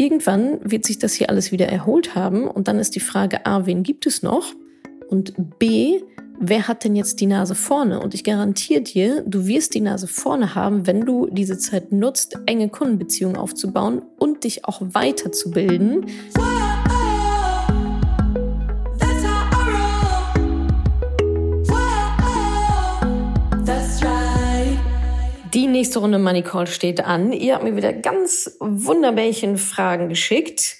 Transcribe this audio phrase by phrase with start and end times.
[0.00, 3.66] irgendwann wird sich das hier alles wieder erholt haben und dann ist die Frage A,
[3.66, 4.54] wen gibt es noch?
[5.10, 6.00] Und B,
[6.38, 8.00] wer hat denn jetzt die Nase vorne?
[8.00, 12.38] Und ich garantiere dir, du wirst die Nase vorne haben, wenn du diese Zeit nutzt,
[12.46, 16.06] enge Kundenbeziehungen aufzubauen und dich auch weiterzubilden.
[25.80, 27.32] Nächste Runde Money Call steht an.
[27.32, 30.76] Ihr habt mir wieder ganz wunderbärchen Fragen geschickt.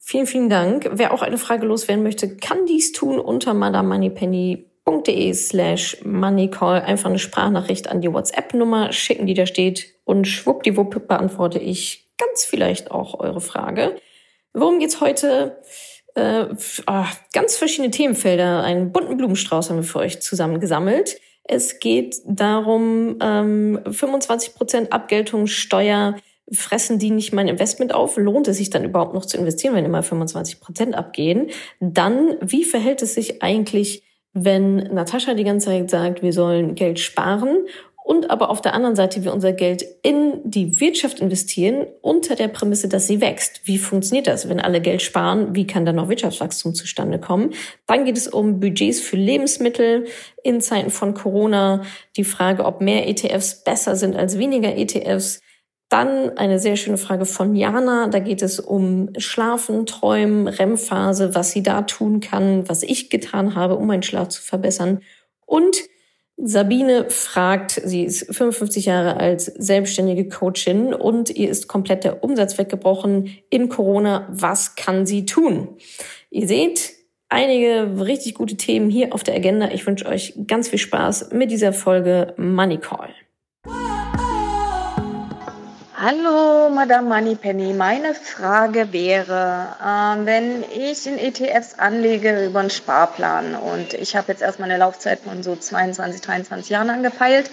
[0.00, 0.90] Vielen, vielen Dank.
[0.94, 6.80] Wer auch eine Frage loswerden möchte, kann dies tun unter madamoneypenny.de slash moneycall.
[6.80, 9.94] Einfach eine Sprachnachricht an die WhatsApp-Nummer schicken, die da steht.
[10.02, 13.94] Und schwuppdiwupp beantworte ich ganz vielleicht auch eure Frage.
[14.52, 15.62] Worum geht's heute?
[16.16, 16.46] Äh,
[16.86, 18.64] ach, ganz verschiedene Themenfelder.
[18.64, 21.20] Einen bunten Blumenstrauß haben wir für euch zusammengesammelt.
[21.48, 26.16] Es geht darum, ähm, 25 Prozent Abgeltungssteuer
[26.50, 28.16] fressen die nicht mein Investment auf?
[28.16, 31.48] Lohnt es sich dann überhaupt noch zu investieren, wenn immer 25 Prozent abgehen?
[31.80, 34.02] Dann, wie verhält es sich eigentlich,
[34.32, 37.66] wenn Natascha die ganze Zeit sagt, wir sollen Geld sparen
[38.06, 42.46] und aber auf der anderen Seite wir unser Geld in die Wirtschaft investieren unter der
[42.46, 43.62] Prämisse, dass sie wächst.
[43.64, 44.48] Wie funktioniert das?
[44.48, 47.52] Wenn alle Geld sparen, wie kann dann noch Wirtschaftswachstum zustande kommen?
[47.88, 50.06] Dann geht es um Budgets für Lebensmittel
[50.44, 51.82] in Zeiten von Corona,
[52.16, 55.40] die Frage, ob mehr ETFs besser sind als weniger ETFs.
[55.88, 58.06] Dann eine sehr schöne Frage von Jana.
[58.06, 63.56] Da geht es um Schlafen, Träumen, REM-Phase, was sie da tun kann, was ich getan
[63.56, 65.00] habe, um meinen Schlaf zu verbessern.
[65.44, 65.76] Und
[66.38, 72.58] Sabine fragt, sie ist 55 Jahre alt, selbstständige Coachin und ihr ist komplett der Umsatz
[72.58, 74.28] weggebrochen in Corona.
[74.30, 75.76] Was kann sie tun?
[76.30, 76.92] Ihr seht,
[77.30, 79.70] einige richtig gute Themen hier auf der Agenda.
[79.70, 83.14] Ich wünsche euch ganz viel Spaß mit dieser Folge Money Call.
[85.98, 87.72] Hallo, Madame Moneypenny.
[87.72, 94.30] Meine Frage wäre, äh, wenn ich in ETFs anlege über einen Sparplan und ich habe
[94.30, 97.50] jetzt erstmal eine Laufzeit von so 22, 23 Jahren angepeilt,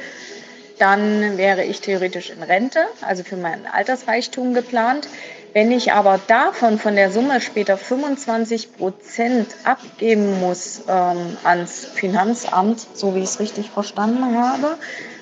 [0.77, 5.07] dann wäre ich theoretisch in Rente, also für meinen Altersreichtum geplant.
[5.53, 12.87] Wenn ich aber davon von der Summe später 25 Prozent abgeben muss ähm, ans Finanzamt,
[12.93, 14.75] so wie ich es richtig verstanden habe,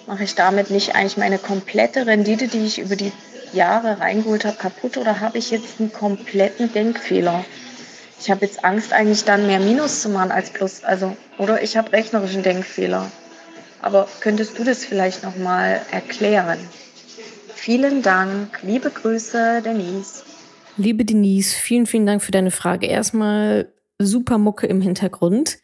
[0.08, 3.12] mache ich damit nicht eigentlich meine komplette Rendite, die ich über die
[3.54, 7.46] Jahre reingeholt habe, kaputt oder habe ich jetzt einen kompletten Denkfehler?
[8.20, 10.84] Ich habe jetzt Angst, eigentlich dann mehr Minus zu machen als Plus.
[10.84, 13.12] Also, oder ich habe rechnerischen Denkfehler.
[13.82, 16.60] Aber könntest du das vielleicht nochmal erklären?
[17.56, 18.60] Vielen Dank.
[18.62, 20.24] Liebe Grüße, Denise.
[20.78, 22.88] Liebe Denise, vielen, vielen Dank für deine Frage.
[22.88, 25.58] Erstmal super Mucke im Hintergrund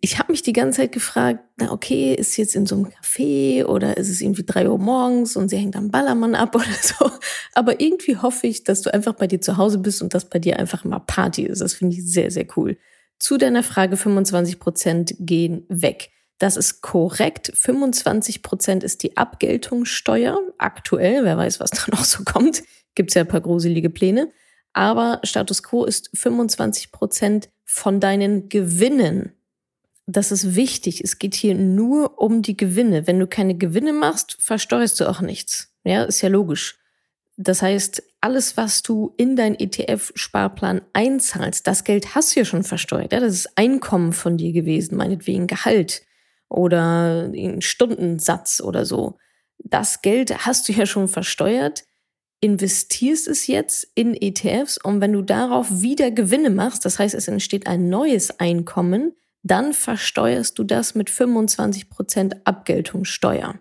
[0.00, 3.64] ich habe mich die ganze Zeit gefragt, na okay, ist jetzt in so einem Café
[3.64, 7.10] oder ist es irgendwie drei Uhr morgens und sie hängt am Ballermann ab oder so.
[7.54, 10.38] Aber irgendwie hoffe ich, dass du einfach bei dir zu Hause bist und dass bei
[10.38, 11.60] dir einfach immer Party ist.
[11.60, 12.78] Das finde ich sehr, sehr cool.
[13.18, 16.10] Zu deiner Frage, 25 Prozent gehen weg.
[16.38, 17.52] Das ist korrekt.
[17.54, 20.40] 25 Prozent ist die Abgeltungssteuer.
[20.58, 22.62] Aktuell, wer weiß, was da noch so kommt.
[22.94, 24.30] Gibt's ja ein paar gruselige Pläne.
[24.72, 29.32] Aber Status quo ist 25 Prozent von deinen Gewinnen
[30.06, 31.02] das ist wichtig.
[31.02, 33.06] Es geht hier nur um die Gewinne.
[33.06, 35.72] Wenn du keine Gewinne machst, versteuerst du auch nichts.
[35.84, 36.78] Ja, ist ja logisch.
[37.36, 42.62] Das heißt, alles, was du in dein ETF-Sparplan einzahlst, das Geld hast du ja schon
[42.62, 43.12] versteuert.
[43.12, 46.02] Ja, das ist Einkommen von dir gewesen, meinetwegen Gehalt
[46.48, 49.18] oder ein Stundensatz oder so.
[49.58, 51.84] Das Geld hast du ja schon versteuert,
[52.40, 57.28] investierst es jetzt in ETFs und wenn du darauf wieder Gewinne machst, das heißt, es
[57.28, 63.58] entsteht ein neues Einkommen, dann versteuerst du das mit 25% Abgeltungssteuer.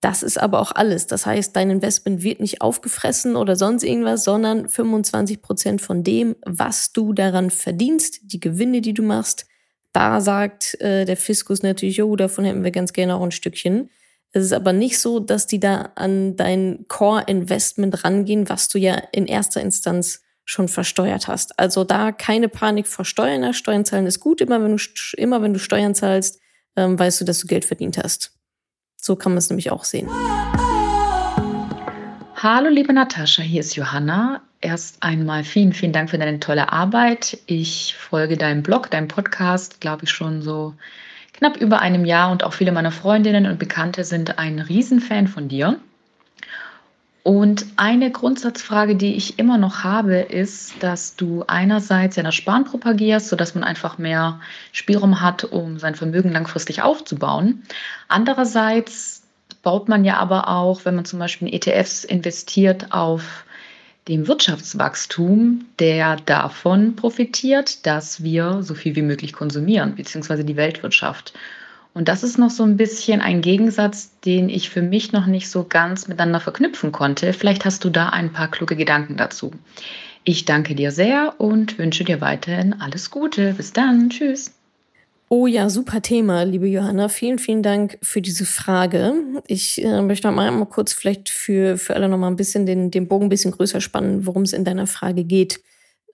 [0.00, 1.06] Das ist aber auch alles.
[1.06, 6.92] Das heißt, dein Investment wird nicht aufgefressen oder sonst irgendwas, sondern 25% von dem, was
[6.92, 9.46] du daran verdienst, die Gewinne, die du machst.
[9.92, 13.88] Da sagt äh, der Fiskus natürlich, jo, davon hätten wir ganz gerne auch ein Stückchen.
[14.32, 19.02] Es ist aber nicht so, dass die da an dein Core-Investment rangehen, was du ja
[19.12, 21.58] in erster Instanz schon versteuert hast.
[21.58, 23.52] Also da keine Panik vor Steuern.
[23.52, 24.40] Steuern zahlen ist gut.
[24.40, 24.82] Immer wenn du,
[25.16, 26.40] immer wenn du Steuern zahlst,
[26.76, 28.32] ähm, weißt du, dass du Geld verdient hast.
[28.96, 30.08] So kann man es nämlich auch sehen.
[32.36, 34.40] Hallo liebe Natascha, hier ist Johanna.
[34.60, 37.38] Erst einmal vielen, vielen Dank für deine tolle Arbeit.
[37.46, 40.74] Ich folge deinem Blog, deinem Podcast, glaube ich, schon so
[41.32, 45.48] knapp über einem Jahr und auch viele meiner Freundinnen und Bekannte sind ein Riesenfan von
[45.48, 45.80] dir.
[47.26, 52.62] Und eine Grundsatzfrage, die ich immer noch habe, ist, dass du einerseits ja das Sparen
[52.62, 54.38] propagierst, sodass man einfach mehr
[54.70, 57.64] Spielraum hat, um sein Vermögen langfristig aufzubauen.
[58.06, 59.24] Andererseits
[59.64, 63.44] baut man ja aber auch, wenn man zum Beispiel in ETFs investiert, auf
[64.06, 71.32] dem Wirtschaftswachstum, der davon profitiert, dass wir so viel wie möglich konsumieren, beziehungsweise die Weltwirtschaft.
[71.96, 75.48] Und das ist noch so ein bisschen ein Gegensatz, den ich für mich noch nicht
[75.48, 77.32] so ganz miteinander verknüpfen konnte.
[77.32, 79.50] Vielleicht hast du da ein paar kluge Gedanken dazu.
[80.22, 83.54] Ich danke dir sehr und wünsche dir weiterhin alles Gute.
[83.54, 84.10] Bis dann.
[84.10, 84.52] Tschüss.
[85.30, 87.08] Oh ja, super Thema, liebe Johanna.
[87.08, 89.14] Vielen, vielen Dank für diese Frage.
[89.46, 92.90] Ich äh, möchte mal einmal kurz vielleicht für, für alle noch mal ein bisschen den,
[92.90, 95.60] den Bogen ein bisschen größer spannen, worum es in deiner Frage geht.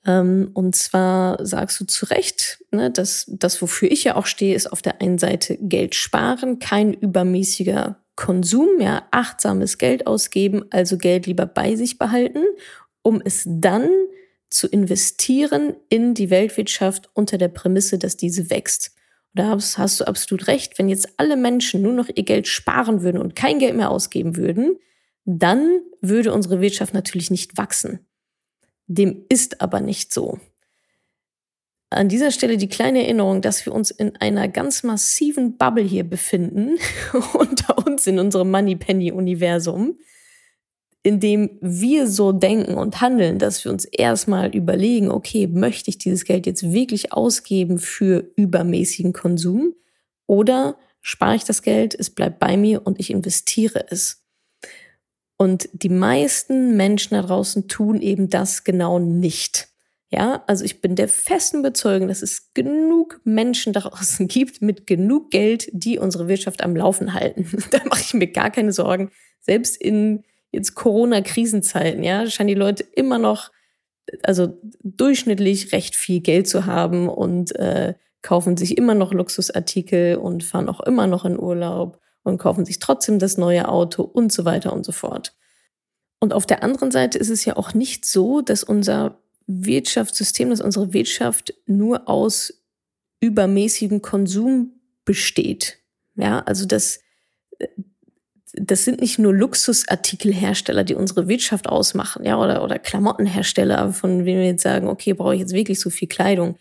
[0.06, 4.54] Ähm, und zwar sagst du zu Recht, ne, dass das, wofür ich ja auch stehe,
[4.54, 10.98] ist auf der einen Seite Geld sparen, kein übermäßiger Konsum, ja, achtsames Geld ausgeben, also
[10.98, 12.44] Geld lieber bei sich behalten,
[13.02, 13.88] um es dann
[14.50, 18.92] zu investieren in die Weltwirtschaft unter der Prämisse, dass diese wächst.
[19.34, 20.78] Da hast, hast du absolut recht.
[20.78, 24.36] Wenn jetzt alle Menschen nur noch ihr Geld sparen würden und kein Geld mehr ausgeben
[24.36, 24.76] würden,
[25.24, 28.00] dann würde unsere Wirtschaft natürlich nicht wachsen.
[28.94, 30.38] Dem ist aber nicht so.
[31.90, 36.04] An dieser Stelle die kleine Erinnerung, dass wir uns in einer ganz massiven Bubble hier
[36.04, 36.78] befinden,
[37.34, 39.98] unter uns in unserem Moneypenny-Universum
[41.02, 46.24] indem wir so denken und handeln, dass wir uns erstmal überlegen, okay, möchte ich dieses
[46.24, 49.74] Geld jetzt wirklich ausgeben für übermäßigen Konsum
[50.26, 54.21] oder spare ich das Geld, es bleibt bei mir und ich investiere es.
[55.36, 59.68] Und die meisten Menschen da draußen tun eben das genau nicht.
[60.10, 64.86] Ja, also ich bin der festen Überzeugung, dass es genug Menschen da draußen gibt mit
[64.86, 67.46] genug Geld, die unsere Wirtschaft am Laufen halten.
[67.70, 69.10] da mache ich mir gar keine Sorgen.
[69.40, 73.50] Selbst in jetzt Corona-Krisenzeiten, ja, scheinen die Leute immer noch,
[74.22, 80.44] also durchschnittlich recht viel Geld zu haben und äh, kaufen sich immer noch Luxusartikel und
[80.44, 84.44] fahren auch immer noch in Urlaub und kaufen sich trotzdem das neue Auto und so
[84.44, 85.34] weiter und so fort.
[86.20, 90.60] Und auf der anderen Seite ist es ja auch nicht so, dass unser Wirtschaftssystem, dass
[90.60, 92.62] unsere Wirtschaft nur aus
[93.20, 95.78] übermäßigem Konsum besteht.
[96.14, 97.00] Ja, also das,
[98.52, 104.26] das sind nicht nur Luxusartikelhersteller, die unsere Wirtschaft ausmachen, ja, oder, oder Klamottenhersteller, von denen
[104.26, 106.56] wir jetzt sagen, okay, brauche ich jetzt wirklich so viel Kleidung.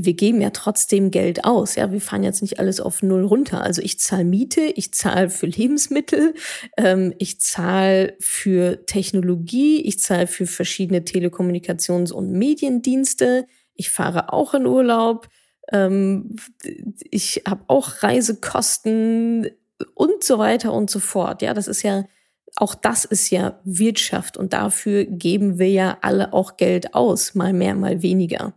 [0.00, 1.90] Wir geben ja trotzdem Geld aus, ja.
[1.90, 3.62] Wir fahren jetzt nicht alles auf Null runter.
[3.62, 6.34] Also ich zahle Miete, ich zahle für Lebensmittel,
[6.76, 13.46] ähm, ich zahle für Technologie, ich zahle für verschiedene Telekommunikations- und Mediendienste.
[13.74, 15.28] Ich fahre auch in Urlaub.
[15.72, 16.36] Ähm,
[17.10, 19.48] ich habe auch Reisekosten
[19.94, 21.42] und so weiter und so fort.
[21.42, 22.04] Ja, das ist ja,
[22.54, 27.52] auch das ist ja Wirtschaft und dafür geben wir ja alle auch Geld aus, mal
[27.52, 28.54] mehr, mal weniger.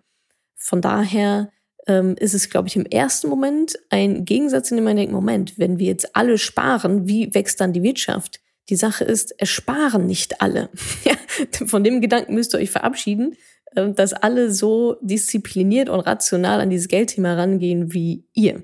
[0.62, 1.52] Von daher
[1.88, 5.58] ähm, ist es, glaube ich, im ersten Moment ein Gegensatz, in dem man denkt, Moment,
[5.58, 8.40] wenn wir jetzt alle sparen, wie wächst dann die Wirtschaft?
[8.70, 10.70] Die Sache ist, es sparen nicht alle.
[11.66, 13.36] von dem Gedanken müsst ihr euch verabschieden,
[13.76, 18.64] äh, dass alle so diszipliniert und rational an dieses Geldthema rangehen wie ihr,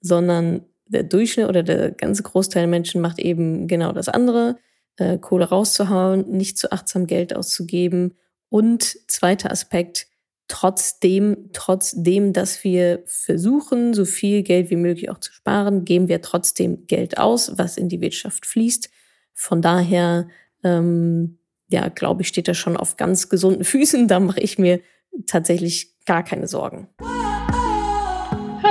[0.00, 4.56] sondern der Durchschnitt oder der ganze Großteil der Menschen macht eben genau das andere,
[4.98, 8.14] äh, Kohle rauszuhauen, nicht zu achtsam Geld auszugeben.
[8.50, 10.06] Und zweiter Aspekt,
[10.48, 16.22] trotzdem, trotzdem, dass wir versuchen, so viel Geld wie möglich auch zu sparen, geben wir
[16.22, 18.90] trotzdem Geld aus, was in die Wirtschaft fließt.
[19.32, 20.28] Von daher,
[20.62, 21.38] ähm,
[21.68, 24.08] ja, glaube ich, steht das schon auf ganz gesunden Füßen.
[24.08, 24.80] Da mache ich mir
[25.26, 26.88] tatsächlich gar keine Sorgen.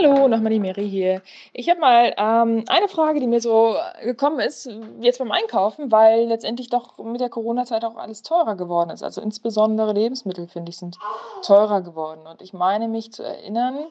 [0.03, 1.22] Hallo, nochmal die Mary hier.
[1.53, 4.69] Ich habe mal ähm, eine Frage, die mir so gekommen ist,
[5.00, 9.01] jetzt beim Einkaufen, weil letztendlich doch mit der Corona-Zeit auch alles teurer geworden ist.
[9.01, 10.98] Also insbesondere Lebensmittel, finde ich, sind
[11.41, 12.22] teurer geworden.
[12.29, 13.86] Und ich meine mich zu erinnern,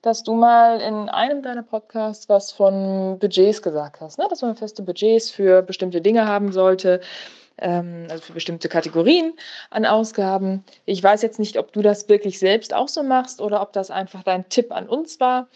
[0.00, 4.26] dass du mal in einem deiner Podcasts was von Budgets gesagt hast, ne?
[4.30, 7.00] dass man feste Budgets für bestimmte Dinge haben sollte
[8.10, 9.32] also für bestimmte Kategorien
[9.70, 10.64] an Ausgaben.
[10.84, 13.90] Ich weiß jetzt nicht, ob du das wirklich selbst auch so machst oder ob das
[13.90, 15.48] einfach dein Tipp an uns war.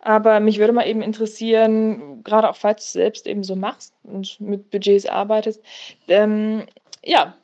[0.00, 3.94] Aber mich würde mal eben interessieren, gerade auch falls du es selbst eben so machst
[4.04, 5.62] und mit Budgets arbeitest,
[6.08, 6.66] ähm,
[7.04, 7.34] ja,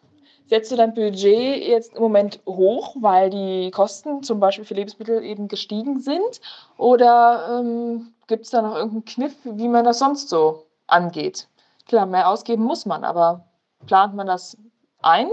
[0.46, 5.22] setzt du dein Budget jetzt im Moment hoch, weil die Kosten zum Beispiel für Lebensmittel
[5.22, 6.40] eben gestiegen sind?
[6.78, 11.48] Oder ähm, gibt es da noch irgendeinen Kniff, wie man das sonst so angeht?
[11.86, 13.44] Klar, mehr ausgeben muss man, aber
[13.86, 14.56] Plant man das
[15.02, 15.28] ein?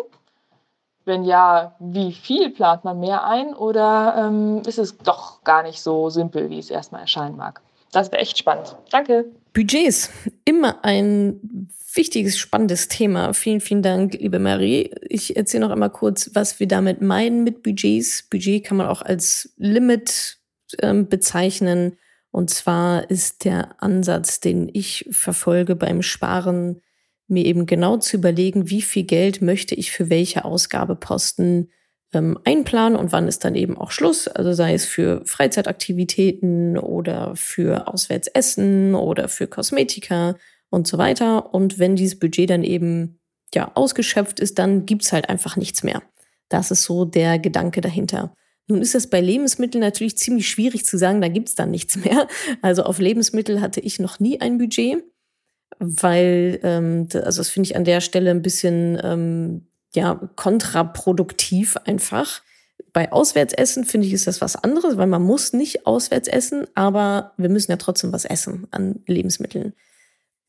[1.05, 3.53] Wenn ja, wie viel plant man mehr ein?
[3.53, 7.61] Oder ähm, ist es doch gar nicht so simpel, wie es erstmal erscheinen mag?
[7.91, 8.75] Das wäre echt spannend.
[8.89, 9.25] Danke.
[9.53, 10.09] Budgets,
[10.45, 13.33] immer ein wichtiges, spannendes Thema.
[13.33, 14.91] Vielen, vielen Dank, liebe Marie.
[15.03, 18.23] Ich erzähle noch einmal kurz, was wir damit meinen mit Budgets.
[18.23, 20.39] Budget kann man auch als Limit
[20.81, 21.97] ähm, bezeichnen.
[22.31, 26.81] Und zwar ist der Ansatz, den ich verfolge beim Sparen,
[27.33, 31.69] mir eben genau zu überlegen, wie viel Geld möchte ich für welche Ausgabeposten
[32.13, 34.27] ähm, einplanen und wann ist dann eben auch Schluss.
[34.27, 40.35] Also sei es für Freizeitaktivitäten oder für Auswärtsessen oder für Kosmetika
[40.69, 41.53] und so weiter.
[41.53, 43.19] Und wenn dieses Budget dann eben
[43.53, 46.01] ja ausgeschöpft ist, dann gibt's halt einfach nichts mehr.
[46.49, 48.33] Das ist so der Gedanke dahinter.
[48.67, 52.27] Nun ist das bei Lebensmitteln natürlich ziemlich schwierig zu sagen, da gibt's dann nichts mehr.
[52.61, 55.03] Also auf Lebensmittel hatte ich noch nie ein Budget,
[55.79, 62.41] weil, ähm, also das finde ich an der Stelle ein bisschen ähm, ja, kontraproduktiv einfach.
[62.91, 67.33] Bei Auswärtsessen finde ich, ist das was anderes, weil man muss nicht auswärts essen, aber
[67.37, 69.73] wir müssen ja trotzdem was essen an Lebensmitteln.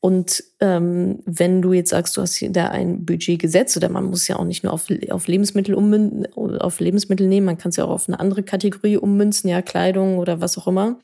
[0.05, 4.27] Und ähm, wenn du jetzt sagst, du hast da ein Budget gesetzt, oder man muss
[4.27, 7.85] ja auch nicht nur auf, auf Lebensmittel ummünzen, auf Lebensmittel nehmen, man kann es ja
[7.85, 10.99] auch auf eine andere Kategorie ummünzen, ja, Kleidung oder was auch immer.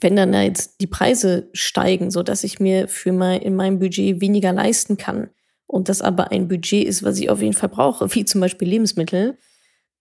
[0.00, 3.78] Wenn dann da jetzt die Preise steigen, so dass ich mir für mein, in meinem
[3.78, 5.30] Budget weniger leisten kann,
[5.68, 8.68] und das aber ein Budget ist, was ich auf jeden Fall brauche, wie zum Beispiel
[8.68, 9.38] Lebensmittel,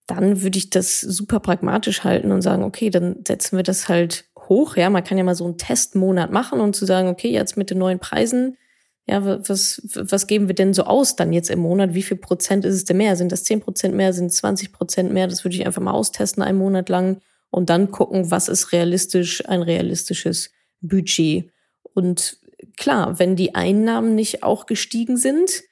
[0.07, 4.25] dann würde ich das super pragmatisch halten und sagen, okay, dann setzen wir das halt
[4.47, 4.77] hoch.
[4.77, 7.69] Ja, man kann ja mal so einen Testmonat machen und zu sagen, okay, jetzt mit
[7.69, 8.57] den neuen Preisen,
[9.05, 11.93] ja, was, was geben wir denn so aus dann jetzt im Monat?
[11.93, 13.15] Wie viel Prozent ist es denn mehr?
[13.15, 14.11] Sind das 10 Prozent mehr?
[14.11, 15.27] Sind es 20 Prozent mehr?
[15.27, 19.45] Das würde ich einfach mal austesten, einen Monat lang und dann gucken, was ist realistisch,
[19.47, 20.51] ein realistisches
[20.81, 21.51] Budget.
[21.93, 22.37] Und
[22.75, 25.63] klar, wenn die Einnahmen nicht auch gestiegen sind,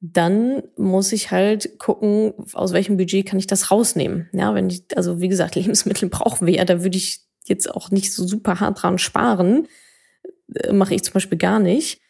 [0.00, 4.30] dann muss ich halt gucken, aus welchem Budget kann ich das rausnehmen.
[4.32, 7.90] Ja, wenn ich, also wie gesagt, Lebensmittel brauchen wir ja, da würde ich jetzt auch
[7.90, 9.68] nicht so super hart dran sparen.
[10.54, 12.00] Äh, Mache ich zum Beispiel gar nicht.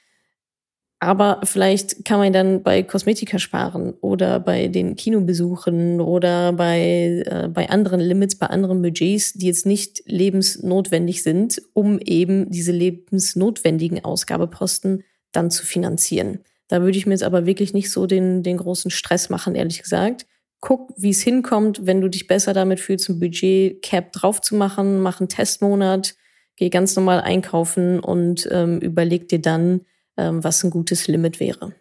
[1.02, 7.48] Aber vielleicht kann man dann bei Kosmetika sparen oder bei den Kinobesuchen oder bei, äh,
[7.48, 14.04] bei anderen Limits, bei anderen Budgets, die jetzt nicht lebensnotwendig sind, um eben diese lebensnotwendigen
[14.04, 15.02] Ausgabeposten
[15.32, 16.40] dann zu finanzieren.
[16.68, 19.82] Da würde ich mir jetzt aber wirklich nicht so den, den großen Stress machen, ehrlich
[19.82, 20.26] gesagt.
[20.60, 25.00] Guck, wie es hinkommt, wenn du dich besser damit fühlst, ein Budget-Cap drauf zu machen,
[25.00, 26.14] mach einen Testmonat,
[26.56, 29.80] geh ganz normal einkaufen und ähm, überleg dir dann,
[30.16, 31.72] was ein gutes Limit wäre.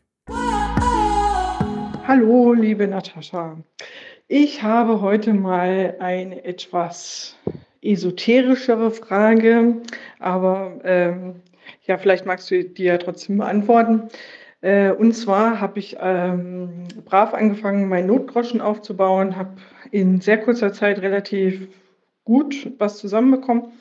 [2.08, 3.58] Hallo, liebe Natascha.
[4.28, 7.36] Ich habe heute mal eine etwas
[7.82, 9.78] esoterischere Frage,
[10.20, 11.36] aber ähm,
[11.86, 14.10] ja, vielleicht magst du die ja trotzdem beantworten.
[14.62, 19.56] Äh, und zwar habe ich ähm, brav angefangen, meinen Notgroschen aufzubauen, habe
[19.92, 21.68] in sehr kurzer Zeit relativ
[22.24, 23.72] gut was zusammenbekommen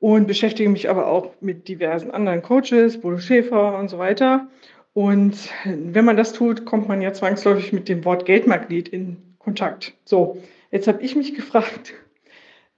[0.00, 4.48] und beschäftige mich aber auch mit diversen anderen Coaches, Bodo Schäfer und so weiter.
[4.94, 9.94] Und wenn man das tut, kommt man ja zwangsläufig mit dem Wort Geldmagnet in Kontakt.
[10.04, 11.94] So, jetzt habe ich mich gefragt,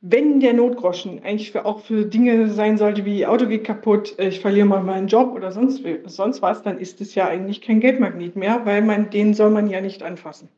[0.01, 4.41] wenn der Notgroschen eigentlich für, auch für Dinge sein sollte wie Auto geht kaputt, ich
[4.41, 8.37] verliere mal meinen Job oder sonst, sonst was, dann ist es ja eigentlich kein Geldmagnet
[8.37, 10.49] mehr, weil man den soll man ja nicht anfassen.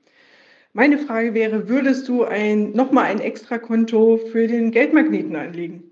[0.73, 5.90] Meine Frage wäre, würdest du ein, nochmal ein Extrakonto für den Geldmagneten anlegen?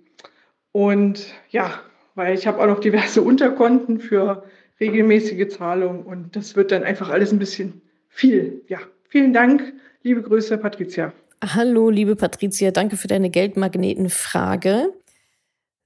[0.78, 1.80] Und ja,
[2.14, 4.44] weil ich habe auch noch diverse Unterkonten für
[4.78, 8.62] regelmäßige Zahlungen und das wird dann einfach alles ein bisschen viel.
[8.68, 9.72] Ja, vielen Dank.
[10.04, 11.12] Liebe Grüße, Patricia.
[11.44, 14.92] Hallo, liebe Patricia, danke für deine Geldmagnetenfrage.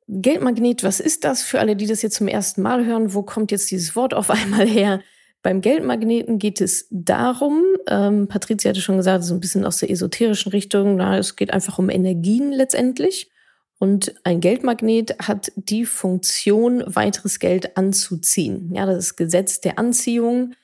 [0.09, 3.15] Geldmagnet, was ist das für alle, die das jetzt zum ersten Mal hören?
[3.15, 5.01] Wo kommt jetzt dieses Wort auf einmal her?
[5.41, 9.89] Beim Geldmagneten geht es darum, ähm, Patricia hatte schon gesagt, so ein bisschen aus der
[9.89, 13.32] esoterischen Richtung, na, es geht einfach um Energien letztendlich.
[13.83, 18.73] Und ein Geldmagnet hat die Funktion, weiteres Geld anzuziehen.
[18.73, 20.55] Ja, das ist Gesetz der Anziehung,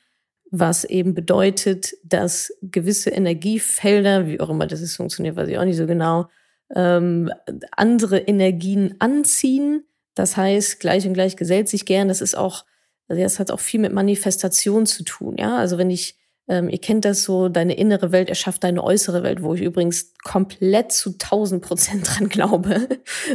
[0.52, 5.64] was eben bedeutet, dass gewisse Energiefelder, wie auch immer das ist funktioniert, weiß ich auch
[5.64, 6.28] nicht so genau,
[6.76, 7.28] ähm,
[7.72, 9.84] andere Energien anziehen.
[10.14, 12.06] Das heißt, gleich und gleich gesellt sich gern.
[12.06, 12.66] Das ist auch,
[13.08, 15.34] also das hat auch viel mit Manifestation zu tun.
[15.40, 16.16] Ja, also wenn ich
[16.48, 20.14] ähm, ihr kennt das so, deine innere Welt erschafft deine äußere Welt, wo ich übrigens
[20.24, 22.88] komplett zu 1000 Prozent dran glaube.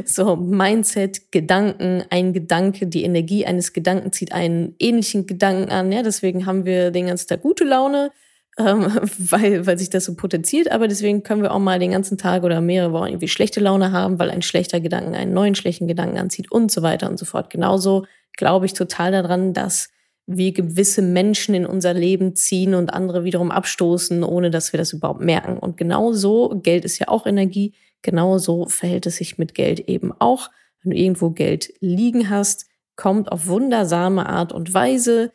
[0.03, 5.91] so Mindset, Gedanken, ein Gedanke, die Energie eines Gedanken zieht einen ähnlichen Gedanken an.
[5.91, 8.11] Ja, deswegen haben wir den ganzen Tag gute Laune,
[8.57, 10.71] ähm, weil, weil sich das so potenziert.
[10.71, 13.91] Aber deswegen können wir auch mal den ganzen Tag oder mehrere Wochen irgendwie schlechte Laune
[13.91, 17.25] haben, weil ein schlechter Gedanken einen neuen schlechten Gedanken anzieht und so weiter und so
[17.25, 17.51] fort.
[17.51, 18.05] Genauso
[18.37, 19.89] glaube ich total daran, dass
[20.25, 24.93] wir gewisse Menschen in unser Leben ziehen und andere wiederum abstoßen, ohne dass wir das
[24.93, 25.57] überhaupt merken.
[25.57, 29.81] Und genau so, Geld ist ja auch Energie, genau so verhält es sich mit Geld
[29.81, 30.49] eben auch.
[30.81, 35.31] Wenn du irgendwo Geld liegen hast, kommt auf wundersame Art und Weise,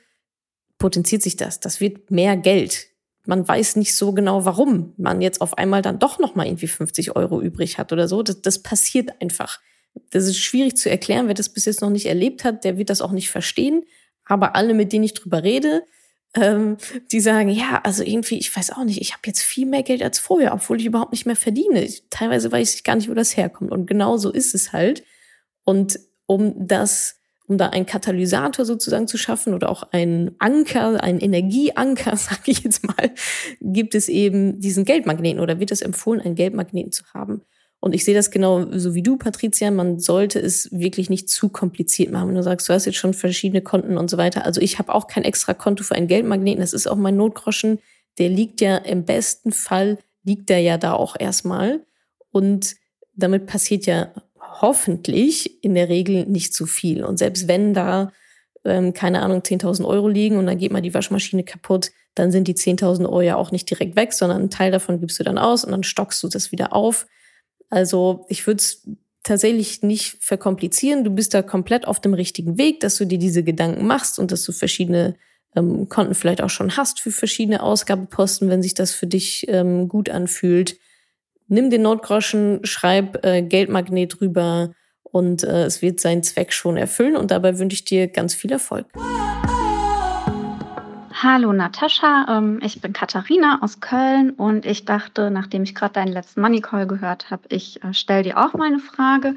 [0.79, 1.61] potenziert sich das.
[1.61, 2.87] Das wird mehr Geld.
[3.27, 6.69] Man weiß nicht so genau, warum man jetzt auf einmal dann doch noch mal irgendwie
[6.69, 8.23] 50 Euro übrig hat oder so.
[8.23, 9.61] Das, das passiert einfach.
[10.11, 11.27] Das ist schwierig zu erklären.
[11.27, 13.85] Wer das bis jetzt noch nicht erlebt hat, der wird das auch nicht verstehen.
[14.29, 15.83] Aber alle, mit denen ich drüber rede,
[16.35, 16.77] ähm,
[17.11, 20.03] die sagen, ja, also irgendwie, ich weiß auch nicht, ich habe jetzt viel mehr Geld
[20.03, 21.83] als vorher, obwohl ich überhaupt nicht mehr verdiene.
[21.83, 23.73] Ich, teilweise weiß ich gar nicht, wo das herkommt.
[23.73, 25.03] Und genau so ist es halt.
[25.65, 27.17] Und um das,
[27.47, 32.61] um da einen Katalysator sozusagen zu schaffen oder auch einen Anker, einen Energieanker, sage ich
[32.61, 33.11] jetzt mal,
[33.61, 37.43] gibt es eben diesen Geldmagneten oder wird es empfohlen, einen Geldmagneten zu haben.
[37.81, 39.71] Und ich sehe das genau so wie du, Patricia.
[39.71, 42.29] Man sollte es wirklich nicht zu kompliziert machen.
[42.29, 44.45] Wenn du sagst, du hast jetzt schon verschiedene Konten und so weiter.
[44.45, 46.61] Also ich habe auch kein extra Konto für einen Geldmagneten.
[46.61, 47.79] Das ist auch mein Notgroschen.
[48.19, 51.85] Der liegt ja im besten Fall, liegt der ja da auch erstmal.
[52.33, 52.75] Und
[53.15, 54.13] damit passiert ja
[54.61, 57.05] hoffentlich in der Regel nicht zu viel.
[57.05, 58.13] Und selbst wenn da,
[58.65, 62.49] ähm, keine Ahnung, 10.000 Euro liegen und dann geht mal die Waschmaschine kaputt, dann sind
[62.49, 65.39] die 10.000 Euro ja auch nicht direkt weg, sondern einen Teil davon gibst du dann
[65.39, 67.07] aus und dann stockst du das wieder auf.
[67.71, 68.87] Also ich würde es
[69.23, 71.05] tatsächlich nicht verkomplizieren.
[71.05, 74.33] Du bist da komplett auf dem richtigen Weg, dass du dir diese Gedanken machst und
[74.33, 75.17] dass du verschiedene
[75.55, 79.89] ähm, Konten vielleicht auch schon hast für verschiedene Ausgabeposten, wenn sich das für dich ähm,
[79.89, 80.79] gut anfühlt.
[81.47, 87.17] Nimm den Notgroschen, schreib äh, Geldmagnet drüber und äh, es wird seinen Zweck schon erfüllen
[87.17, 88.87] und dabei wünsche ich dir ganz viel Erfolg.
[91.21, 96.13] Hallo Natascha, ähm, ich bin Katharina aus Köln und ich dachte, nachdem ich gerade deinen
[96.13, 99.35] letzten Money Call gehört habe, ich äh, stelle dir auch meine Frage.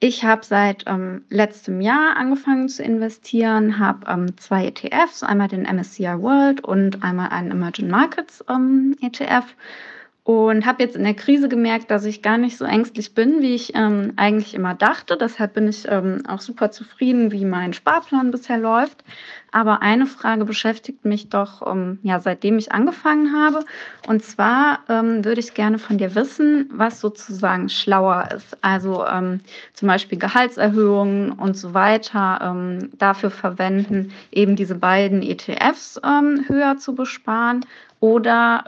[0.00, 5.72] Ich habe seit ähm, letztem Jahr angefangen zu investieren, habe ähm, zwei ETFs, einmal den
[5.72, 8.44] MSCI World und einmal einen Emerging Markets
[9.00, 9.54] ETF
[10.22, 13.54] und habe jetzt in der Krise gemerkt, dass ich gar nicht so ängstlich bin, wie
[13.54, 15.16] ich ähm, eigentlich immer dachte.
[15.16, 19.02] Deshalb bin ich ähm, auch super zufrieden, wie mein Sparplan bisher läuft.
[19.50, 23.64] Aber eine Frage beschäftigt mich doch, ähm, ja, seitdem ich angefangen habe.
[24.06, 28.58] Und zwar ähm, würde ich gerne von dir wissen, was sozusagen schlauer ist.
[28.62, 29.40] Also ähm,
[29.72, 36.94] zum Beispiel Gehaltserhöhungen und so weiter ähm, dafür verwenden, eben diese beiden ETFs höher zu
[36.94, 37.64] besparen
[38.00, 38.64] oder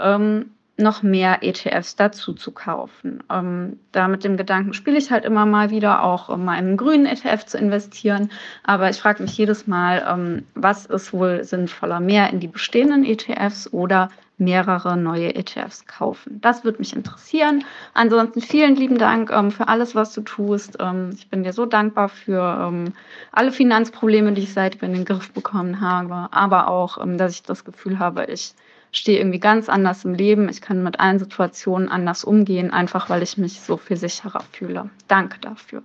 [0.83, 3.23] noch mehr ETFs dazu zu kaufen.
[3.31, 6.67] Ähm, da mit dem Gedanken spiele ich halt immer mal wieder, auch um mal in
[6.67, 8.31] einen grünen ETF zu investieren.
[8.65, 13.05] Aber ich frage mich jedes Mal, ähm, was ist wohl sinnvoller, mehr in die bestehenden
[13.05, 16.41] ETFs oder mehrere neue ETFs kaufen.
[16.41, 17.65] Das würde mich interessieren.
[17.95, 20.79] Ansonsten vielen lieben Dank ähm, für alles, was du tust.
[20.81, 22.93] Ähm, ich bin dir so dankbar für ähm,
[23.31, 27.43] alle Finanzprobleme, die ich seitdem in den Griff bekommen habe, aber auch, ähm, dass ich
[27.43, 28.55] das Gefühl habe, ich
[28.93, 30.49] stehe irgendwie ganz anders im Leben.
[30.49, 34.91] Ich kann mit allen Situationen anders umgehen, einfach weil ich mich so viel sicherer fühle.
[35.09, 35.83] Danke dafür.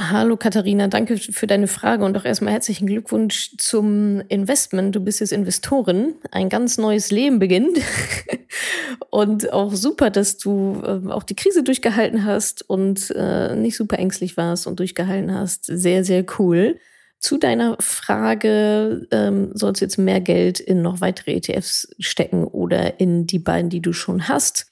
[0.00, 4.94] Hallo Katharina, danke für deine Frage und auch erstmal herzlichen Glückwunsch zum Investment.
[4.94, 7.80] Du bist jetzt Investorin, ein ganz neues Leben beginnt
[9.10, 13.98] und auch super, dass du äh, auch die Krise durchgehalten hast und äh, nicht super
[13.98, 15.64] ängstlich warst und durchgehalten hast.
[15.66, 16.78] Sehr, sehr cool.
[17.20, 23.00] Zu deiner Frage, ähm, sollst du jetzt mehr Geld in noch weitere ETFs stecken oder
[23.00, 24.70] in die beiden, die du schon hast?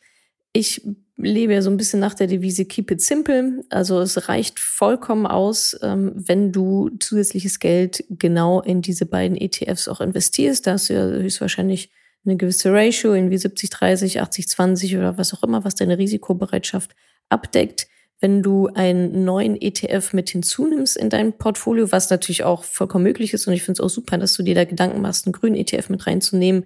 [0.53, 0.83] Ich
[1.17, 3.65] lebe ja so ein bisschen nach der Devise Keep it simple.
[3.69, 9.89] Also es reicht vollkommen aus, ähm, wenn du zusätzliches Geld genau in diese beiden ETFs
[9.89, 10.67] auch investierst.
[10.67, 11.91] Da hast du ja höchstwahrscheinlich
[12.25, 16.95] eine gewisse Ratio, irgendwie 70, 30, 80, 20 oder was auch immer, was deine Risikobereitschaft
[17.29, 17.89] abdeckt
[18.21, 23.35] wenn du einen neuen ETF mit hinzunimmst in dein Portfolio, was natürlich auch vollkommen möglich
[23.35, 23.47] ist.
[23.47, 25.91] Und ich finde es auch super, dass du dir da Gedanken machst, einen grünen ETF
[25.91, 26.65] mit reinzunehmen.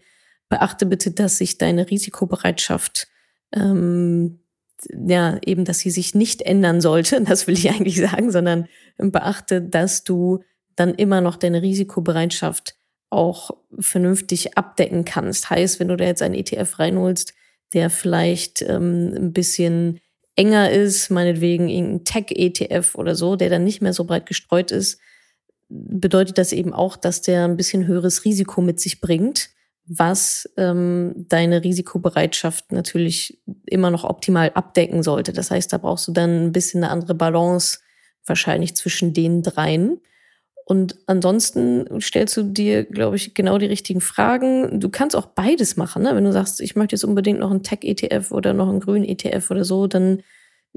[0.48, 3.08] Beachte bitte, dass sich deine Risikobereitschaft,
[3.52, 4.40] ähm,
[5.06, 7.20] ja, eben, dass sie sich nicht ändern sollte.
[7.24, 10.40] Das will ich eigentlich sagen, sondern beachte, dass du
[10.76, 12.76] dann immer noch deine Risikobereitschaft
[13.10, 15.50] auch vernünftig abdecken kannst.
[15.50, 17.34] Heißt, wenn du da jetzt einen ETF reinholst,
[17.72, 20.00] der vielleicht ähm, ein bisschen
[20.36, 25.00] enger ist, meinetwegen irgendein Tech-ETF oder so, der dann nicht mehr so breit gestreut ist,
[25.68, 29.50] bedeutet das eben auch, dass der ein bisschen höheres Risiko mit sich bringt,
[29.86, 35.32] was ähm, deine Risikobereitschaft natürlich immer noch optimal abdecken sollte.
[35.32, 37.78] Das heißt, da brauchst du dann ein bisschen eine andere Balance
[38.24, 40.00] wahrscheinlich zwischen den dreien.
[40.70, 44.78] Und ansonsten stellst du dir, glaube ich, genau die richtigen Fragen.
[44.78, 46.04] Du kannst auch beides machen.
[46.04, 46.14] Ne?
[46.14, 49.50] Wenn du sagst, ich möchte jetzt unbedingt noch einen Tech-ETF oder noch einen grünen ETF
[49.50, 50.22] oder so, dann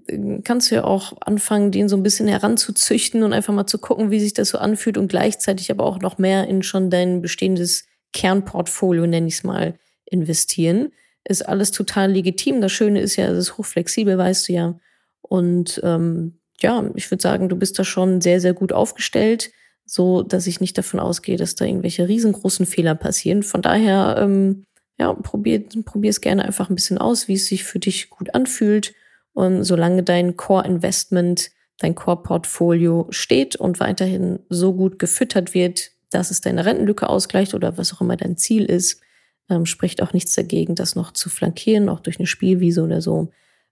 [0.08, 3.78] äh, kannst du ja auch anfangen, den so ein bisschen heranzuzüchten und einfach mal zu
[3.78, 7.22] gucken, wie sich das so anfühlt und gleichzeitig aber auch noch mehr in schon dein
[7.22, 9.76] bestehendes Kernportfolio, nenne ich es mal,
[10.06, 10.92] investieren.
[11.24, 12.62] Ist alles total legitim.
[12.62, 14.80] Das Schöne ist ja, es ist hochflexibel, weißt du ja.
[15.22, 19.52] Und ähm, ja, ich würde sagen, du bist da schon sehr, sehr gut aufgestellt
[19.86, 23.44] so dass ich nicht davon ausgehe, dass da irgendwelche riesengroßen Fehler passieren.
[23.44, 24.66] Von daher, ähm,
[24.98, 28.34] ja, probier, probier es gerne einfach ein bisschen aus, wie es sich für dich gut
[28.34, 28.94] anfühlt.
[29.34, 36.42] Und solange dein Core-Investment, dein Core-Portfolio steht und weiterhin so gut gefüttert wird, dass es
[36.42, 39.02] deine Rentenlücke ausgleicht oder was auch immer dein Ziel ist,
[39.50, 43.32] ähm, spricht auch nichts dagegen, das noch zu flankieren, auch durch eine Spielwiese oder so,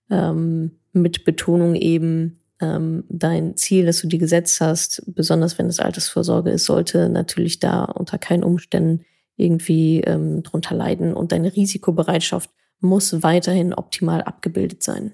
[0.09, 5.79] ähm, mit Betonung eben, ähm, dein Ziel, das du dir gesetzt hast, besonders wenn es
[5.79, 12.49] Altersvorsorge ist, sollte natürlich da unter keinen Umständen irgendwie ähm, drunter leiden und deine Risikobereitschaft
[12.79, 15.13] muss weiterhin optimal abgebildet sein.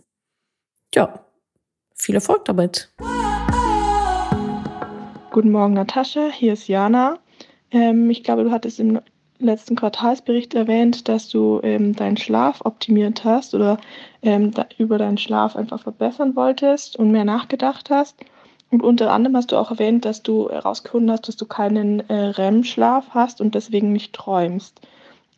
[0.94, 1.26] Ja,
[1.96, 2.94] viel Erfolg damit.
[5.32, 6.30] Guten Morgen, Natascha.
[6.32, 7.20] Hier ist Jana.
[7.72, 9.00] Ähm, ich glaube, du hattest im
[9.40, 13.78] letzten Quartalsbericht erwähnt, dass du ähm, deinen Schlaf optimiert hast oder
[14.22, 18.16] ähm, da, über deinen Schlaf einfach verbessern wolltest und mehr nachgedacht hast.
[18.70, 22.14] Und unter anderem hast du auch erwähnt, dass du herausgefunden hast, dass du keinen äh,
[22.14, 24.82] REM-Schlaf hast und deswegen nicht träumst.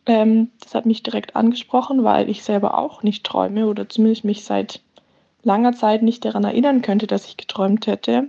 [0.06, 4.44] Ähm, das hat mich direkt angesprochen, weil ich selber auch nicht träume oder zumindest mich
[4.44, 4.80] seit
[5.42, 8.28] langer Zeit nicht daran erinnern könnte, dass ich geträumt hätte.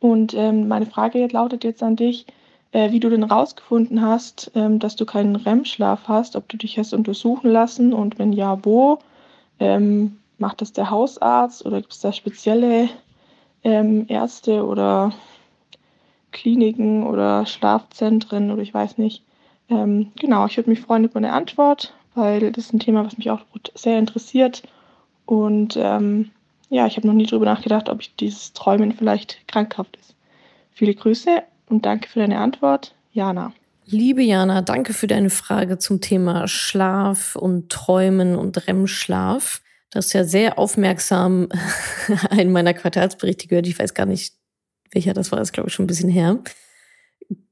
[0.00, 2.26] Und ähm, meine Frage lautet jetzt an dich,
[2.72, 6.78] äh, wie du denn rausgefunden hast, ähm, dass du keinen REM-Schlaf hast, ob du dich
[6.78, 8.98] hast untersuchen lassen und wenn ja, wo.
[9.58, 12.88] Ähm, macht das der Hausarzt oder gibt es da spezielle
[13.62, 15.12] ähm, Ärzte oder
[16.32, 19.22] Kliniken oder Schlafzentren oder ich weiß nicht.
[19.68, 23.18] Ähm, genau, ich würde mich freuen über eine Antwort, weil das ist ein Thema, was
[23.18, 23.40] mich auch
[23.74, 24.62] sehr interessiert.
[25.26, 26.30] Und ähm,
[26.70, 30.14] ja, ich habe noch nie darüber nachgedacht, ob ich dieses Träumen vielleicht krankhaft ist.
[30.72, 33.52] Viele Grüße und danke für deine Antwort, Jana.
[33.86, 39.62] Liebe Jana, danke für deine Frage zum Thema Schlaf und Träumen und REM-Schlaf.
[39.90, 41.48] Das ist ja sehr aufmerksam
[42.30, 43.66] einen meiner Quartalsberichte gehört.
[43.66, 44.34] Ich weiß gar nicht,
[44.92, 46.38] welcher das war, das ist, glaube ich, schon ein bisschen her.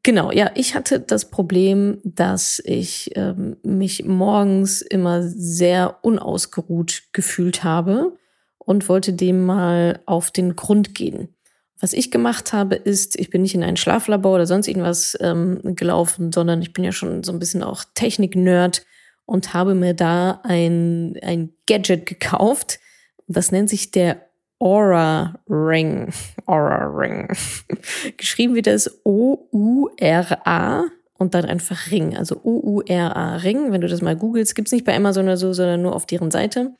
[0.02, 7.64] Genau, ja, ich hatte das Problem, dass ich ähm, mich morgens immer sehr unausgeruht gefühlt
[7.64, 8.16] habe
[8.58, 11.34] und wollte dem mal auf den Grund gehen.
[11.80, 15.60] Was ich gemacht habe, ist, ich bin nicht in ein Schlaflabor oder sonst irgendwas ähm,
[15.62, 18.84] gelaufen, sondern ich bin ja schon so ein bisschen auch Technik-Nerd
[19.26, 22.80] und habe mir da ein, ein Gadget gekauft.
[23.28, 26.12] Das nennt sich der Aura Ring.
[26.46, 27.28] Aura Ring.
[28.16, 30.84] Geschrieben wird das O-U-R-A
[31.18, 32.16] und dann einfach Ring.
[32.16, 33.70] Also O-U-R-A Ring.
[33.70, 36.30] Wenn du das mal googelst, gibt's nicht bei Amazon oder so, sondern nur auf deren
[36.30, 36.72] Seite.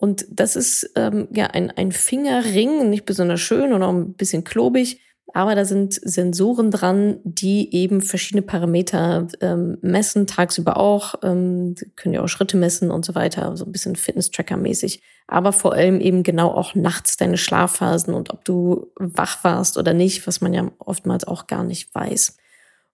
[0.00, 4.44] Und das ist ähm, ja ein, ein Fingerring, nicht besonders schön und auch ein bisschen
[4.44, 5.00] klobig,
[5.36, 12.14] aber da sind Sensoren dran, die eben verschiedene Parameter ähm, messen, tagsüber auch, ähm, können
[12.14, 15.02] ja auch Schritte messen und so weiter, so ein bisschen Fitness-Tracker-mäßig.
[15.26, 19.92] Aber vor allem eben genau auch nachts deine Schlafphasen und ob du wach warst oder
[19.92, 22.36] nicht, was man ja oftmals auch gar nicht weiß.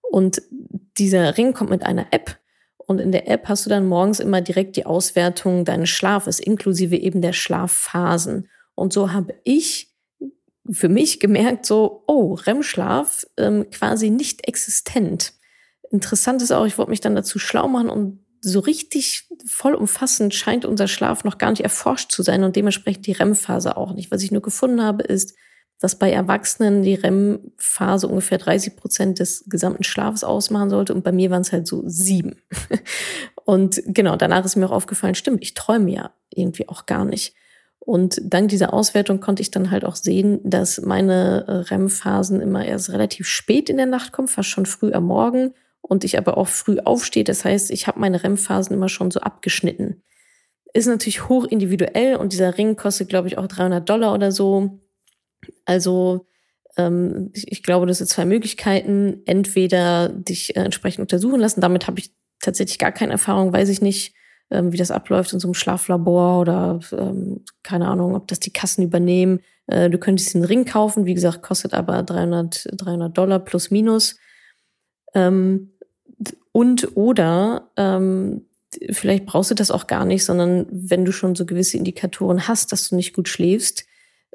[0.01, 0.41] Und
[0.97, 2.37] dieser Ring kommt mit einer App,
[2.91, 6.95] und in der App hast du dann morgens immer direkt die Auswertung deines Schlafes, inklusive
[6.95, 8.49] eben der Schlafphasen.
[8.75, 9.89] Und so habe ich
[10.69, 15.33] für mich gemerkt, so, oh, REM-Schlaf ähm, quasi nicht existent.
[15.89, 20.65] Interessant ist auch, ich wollte mich dann dazu schlau machen und so richtig vollumfassend scheint
[20.65, 24.11] unser Schlaf noch gar nicht erforscht zu sein und dementsprechend die REM-Phase auch nicht.
[24.11, 25.35] Was ich nur gefunden habe, ist,
[25.81, 31.11] dass bei Erwachsenen die REM-Phase ungefähr 30 Prozent des gesamten Schlafs ausmachen sollte und bei
[31.11, 32.35] mir waren es halt so sieben.
[33.43, 37.33] Und genau, danach ist mir auch aufgefallen, stimmt, ich träume ja irgendwie auch gar nicht.
[37.79, 42.63] Und dank dieser Auswertung konnte ich dann halt auch sehen, dass meine äh, REM-Phasen immer
[42.63, 46.37] erst relativ spät in der Nacht kommen, fast schon früh am Morgen und ich aber
[46.37, 47.23] auch früh aufstehe.
[47.23, 50.03] Das heißt, ich habe meine REM-Phasen immer schon so abgeschnitten.
[50.73, 54.79] Ist natürlich hoch individuell und dieser Ring kostet, glaube ich, auch 300 Dollar oder so.
[55.65, 56.25] Also
[56.77, 59.21] ähm, ich, ich, glaube, das sind zwei Möglichkeiten.
[59.25, 61.61] Entweder dich äh, entsprechend untersuchen lassen.
[61.61, 64.13] Damit habe ich tatsächlich gar keine Erfahrung, weiß ich nicht,
[64.49, 68.53] ähm, wie das abläuft in so einem Schlaflabor oder ähm, keine Ahnung, ob das die
[68.53, 69.39] Kassen übernehmen.
[69.67, 74.17] Äh, du könntest den Ring kaufen, wie gesagt, kostet aber 300, 300 Dollar plus minus.
[75.13, 75.71] Ähm,
[76.51, 78.45] und oder ähm,
[78.91, 82.71] vielleicht brauchst du das auch gar nicht, sondern wenn du schon so gewisse Indikatoren hast,
[82.71, 83.85] dass du nicht gut schläfst,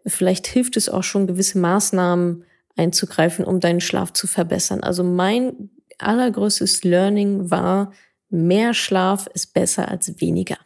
[0.06, 2.44] vielleicht hilft es auch schon, gewisse Maßnahmen
[2.76, 4.82] einzugreifen, um deinen Schlaf zu verbessern.
[4.82, 7.92] Also mein allergrößtes Learning war,
[8.28, 10.58] mehr Schlaf ist besser als weniger.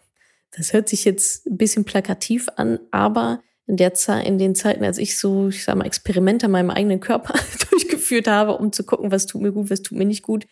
[0.57, 4.85] Das hört sich jetzt ein bisschen plakativ an, aber in der Zeit, in den Zeiten,
[4.85, 7.35] als ich so, ich sag mal, Experimente an meinem eigenen Körper
[7.71, 10.47] durchgeführt habe, um zu gucken, was tut mir gut, was tut mir nicht gut,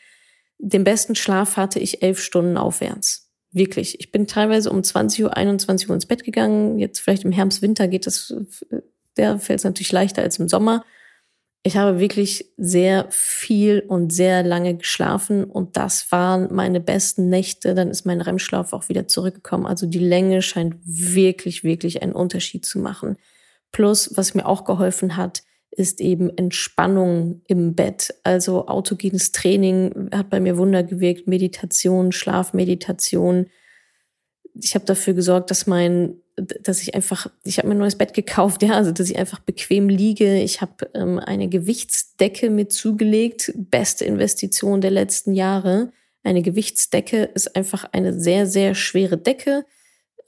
[0.58, 3.27] den besten Schlaf hatte ich elf Stunden aufwärts.
[3.50, 3.98] Wirklich.
[4.00, 6.78] Ich bin teilweise um 20 Uhr, 21 Uhr ins Bett gegangen.
[6.78, 8.34] Jetzt vielleicht im Herbst, Winter geht das,
[9.16, 10.84] der fällt es natürlich leichter als im Sommer.
[11.64, 17.74] Ich habe wirklich sehr viel und sehr lange geschlafen und das waren meine besten Nächte.
[17.74, 19.66] Dann ist mein REM-Schlaf auch wieder zurückgekommen.
[19.66, 23.16] Also die Länge scheint wirklich, wirklich einen Unterschied zu machen.
[23.72, 28.14] Plus, was mir auch geholfen hat, ist eben Entspannung im Bett.
[28.24, 33.46] Also autogenes Training hat bei mir Wunder gewirkt, Meditation, Schlafmeditation.
[34.54, 38.14] Ich habe dafür gesorgt, dass mein, dass ich einfach, ich habe mir ein neues Bett
[38.14, 40.40] gekauft, ja, also dass ich einfach bequem liege.
[40.40, 45.92] Ich habe ähm, eine Gewichtsdecke mit zugelegt, beste Investition der letzten Jahre.
[46.24, 49.64] Eine Gewichtsdecke ist einfach eine sehr, sehr schwere Decke,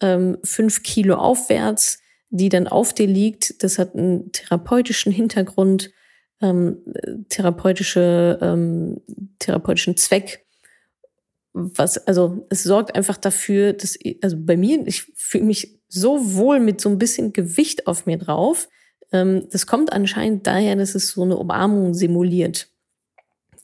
[0.01, 1.99] ähm, fünf Kilo aufwärts
[2.31, 3.63] die dann auf dir liegt.
[3.63, 5.91] Das hat einen therapeutischen Hintergrund,
[6.41, 6.79] ähm,
[7.29, 9.01] therapeutische, ähm,
[9.39, 10.47] therapeutischen Zweck.
[11.53, 16.61] Was, also es sorgt einfach dafür, dass, also bei mir, ich fühle mich so wohl
[16.61, 18.69] mit so ein bisschen Gewicht auf mir drauf.
[19.13, 22.69] Ähm, das kommt anscheinend daher, dass es so eine Umarmung simuliert.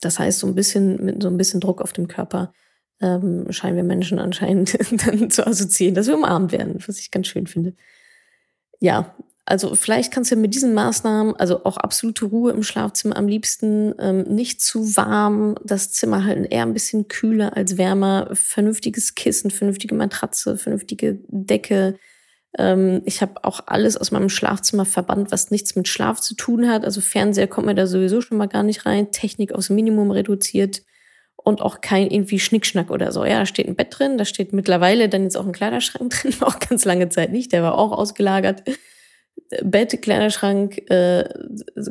[0.01, 2.53] Das heißt, so ein bisschen, mit so ein bisschen Druck auf dem Körper
[2.99, 7.27] ähm, scheinen wir Menschen anscheinend dann zu assoziieren, dass wir umarmt werden, was ich ganz
[7.27, 7.73] schön finde
[8.79, 13.29] ja, also vielleicht kannst du mit diesen Maßnahmen, also auch absolute Ruhe im Schlafzimmer am
[13.29, 19.15] liebsten, ähm, nicht zu warm, das Zimmer halten eher ein bisschen kühler als wärmer, vernünftiges
[19.15, 21.97] Kissen, vernünftige Matratze, vernünftige Decke.
[22.57, 26.67] Ähm, ich habe auch alles aus meinem Schlafzimmer verbannt, was nichts mit Schlaf zu tun
[26.69, 26.83] hat.
[26.83, 30.81] Also Fernseher kommt mir da sowieso schon mal gar nicht rein, Technik aufs Minimum reduziert
[31.47, 33.23] und auch kein irgendwie Schnickschnack oder so.
[33.23, 36.33] Ja, da steht ein Bett drin, da steht mittlerweile dann jetzt auch ein Kleiderschrank drin,
[36.41, 38.63] auch ganz lange Zeit nicht, der war auch ausgelagert.
[39.63, 41.23] Bett, Kleiderschrank, äh,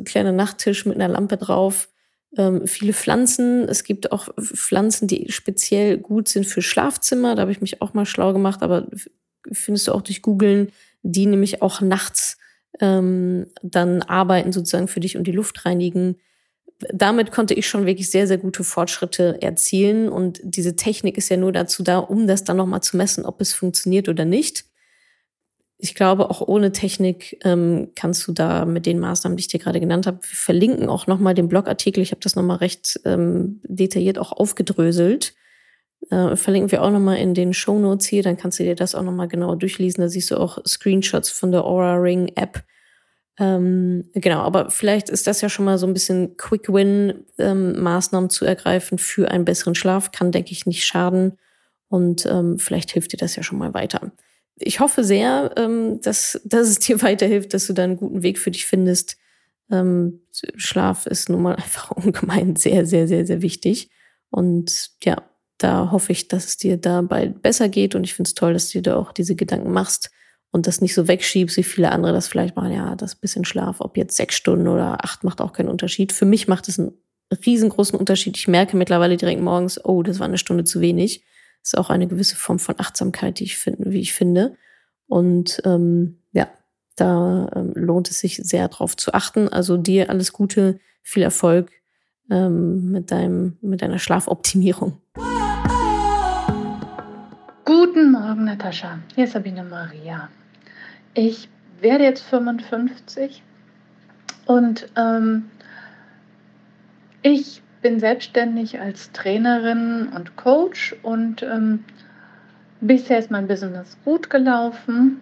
[0.05, 1.89] kleiner Nachttisch mit einer Lampe drauf,
[2.37, 3.67] ähm, viele Pflanzen.
[3.67, 7.33] Es gibt auch Pflanzen, die speziell gut sind für Schlafzimmer.
[7.33, 8.87] Da habe ich mich auch mal schlau gemacht, aber
[9.51, 12.37] findest du auch durch Googeln, die nämlich auch nachts
[12.79, 16.17] ähm, dann arbeiten sozusagen für dich und die Luft reinigen
[16.93, 20.09] damit konnte ich schon wirklich sehr, sehr gute Fortschritte erzielen.
[20.09, 23.41] Und diese Technik ist ja nur dazu da, um das dann nochmal zu messen, ob
[23.41, 24.65] es funktioniert oder nicht.
[25.79, 29.59] Ich glaube, auch ohne Technik ähm, kannst du da mit den Maßnahmen, die ich dir
[29.59, 32.01] gerade genannt habe, wir verlinken auch nochmal den Blogartikel.
[32.01, 35.35] Ich habe das nochmal recht ähm, detailliert auch aufgedröselt.
[36.09, 38.95] Äh, verlinken wir auch nochmal in den Show Notes hier, dann kannst du dir das
[38.95, 40.01] auch nochmal genau durchlesen.
[40.01, 42.63] Da siehst du auch Screenshots von der Aura Ring App
[43.39, 48.45] ähm, genau, aber vielleicht ist das ja schon mal so ein bisschen Quick-Win-Maßnahmen ähm, zu
[48.45, 50.11] ergreifen für einen besseren Schlaf.
[50.11, 51.37] Kann, denke ich, nicht schaden.
[51.87, 54.11] Und ähm, vielleicht hilft dir das ja schon mal weiter.
[54.55, 58.39] Ich hoffe sehr, ähm, dass, dass es dir weiterhilft, dass du da einen guten Weg
[58.39, 59.17] für dich findest.
[59.69, 60.21] Ähm,
[60.55, 63.91] Schlaf ist nun mal einfach ungemein sehr, sehr, sehr, sehr wichtig.
[64.31, 65.21] Und ja,
[65.59, 67.93] da hoffe ich, dass es dir dabei besser geht.
[67.93, 70.09] Und ich finde es toll, dass du dir da auch diese Gedanken machst
[70.57, 72.71] und das nicht so wegschiebst, wie viele andere das vielleicht machen.
[72.73, 76.11] Ja, das bisschen Schlaf, ob jetzt sechs Stunden oder acht, macht auch keinen Unterschied.
[76.11, 76.93] Für mich macht es einen
[77.45, 78.35] riesengroßen Unterschied.
[78.37, 81.23] Ich merke mittlerweile direkt morgens, oh, das war eine Stunde zu wenig.
[81.61, 84.55] Das ist auch eine gewisse Form von Achtsamkeit, die ich finde, wie ich finde.
[85.05, 86.47] Und ähm, ja,
[86.95, 89.47] da ähm, lohnt es sich sehr drauf zu achten.
[89.49, 91.69] Also dir alles Gute, viel Erfolg
[92.31, 94.99] ähm, mit deinem, mit deiner Schlafoptimierung.
[97.63, 98.99] Guten Morgen, Natascha.
[99.13, 100.29] Hier ist Sabine Maria.
[101.17, 101.49] Ich
[101.81, 103.41] werde jetzt 55
[104.45, 105.49] und ähm,
[107.23, 111.85] ich bin selbstständig als Trainerin und Coach und ähm,
[112.81, 115.19] bisher ist mein Business gut gelaufen.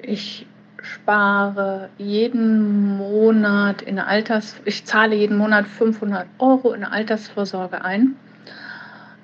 [0.00, 0.44] Ich
[0.82, 8.16] spare jeden Monat in Alters, ich zahle jeden Monat 500 Euro in Altersvorsorge ein.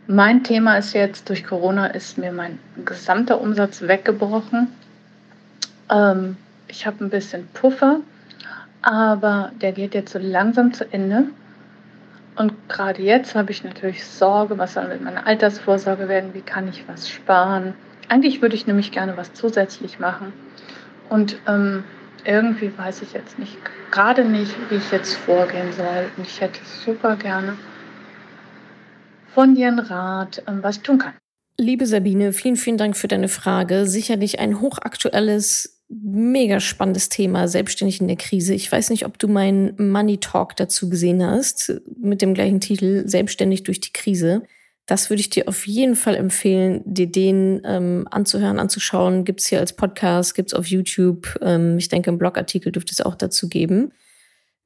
[0.06, 4.68] Mein Thema ist jetzt, durch Corona ist mir mein gesamter Umsatz weggebrochen.
[5.92, 6.36] Ähm,
[6.68, 8.00] ich habe ein bisschen Puffer,
[8.80, 11.24] aber der geht jetzt so langsam zu Ende.
[12.34, 16.66] Und gerade jetzt habe ich natürlich Sorge, was soll mit meiner Altersvorsorge werden, wie kann
[16.68, 17.74] ich was sparen.
[18.08, 20.32] Eigentlich würde ich nämlich gerne was zusätzlich machen.
[21.10, 21.84] Und ähm,
[22.24, 23.56] irgendwie weiß ich jetzt nicht,
[23.90, 26.10] gerade nicht, wie ich jetzt vorgehen soll.
[26.16, 27.56] Und ich hätte super gerne
[29.34, 31.12] von dir einen Rat, ähm, was ich tun kann.
[31.58, 33.86] Liebe Sabine, vielen, vielen Dank für deine Frage.
[33.86, 35.71] Sicherlich ein hochaktuelles,
[36.02, 38.54] mega spannendes Thema, selbstständig in der Krise.
[38.54, 43.06] Ich weiß nicht, ob du meinen Money Talk dazu gesehen hast, mit dem gleichen Titel,
[43.06, 44.42] Selbstständig durch die Krise.
[44.86, 49.24] Das würde ich dir auf jeden Fall empfehlen, dir den ähm, anzuhören, anzuschauen.
[49.24, 51.38] Gibt's hier als Podcast, gibt's auf YouTube.
[51.40, 53.92] Ähm, ich denke, im Blogartikel dürfte es auch dazu geben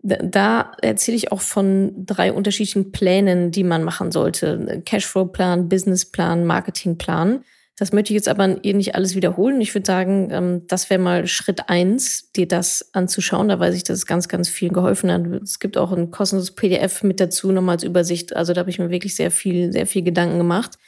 [0.06, 4.82] da erzähle ich auch von drei unterschiedlichen Plänen, die man machen sollte.
[4.84, 7.44] Cashflow-Plan, Businessplan, Marketingplan.
[7.78, 9.60] Das möchte ich jetzt aber ihr nicht alles wiederholen.
[9.60, 13.48] Ich würde sagen, ähm, das wäre mal Schritt eins, dir das anzuschauen.
[13.48, 15.26] Da weiß ich, dass es ganz, ganz viel geholfen hat.
[15.42, 18.34] Es gibt auch ein kostenloses PDF mit dazu, nochmal als Übersicht.
[18.34, 20.78] Also da habe ich mir wirklich sehr viel, sehr viel Gedanken gemacht.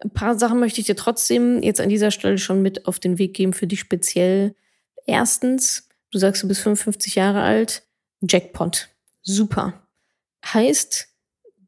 [0.00, 3.18] Ein paar Sachen möchte ich dir trotzdem jetzt an dieser Stelle schon mit auf den
[3.18, 4.54] Weg geben für dich speziell.
[5.06, 7.84] Erstens, du sagst, du bist 55 Jahre alt
[8.20, 8.90] Jackpot.
[9.22, 9.82] Super.
[10.44, 11.08] Heißt,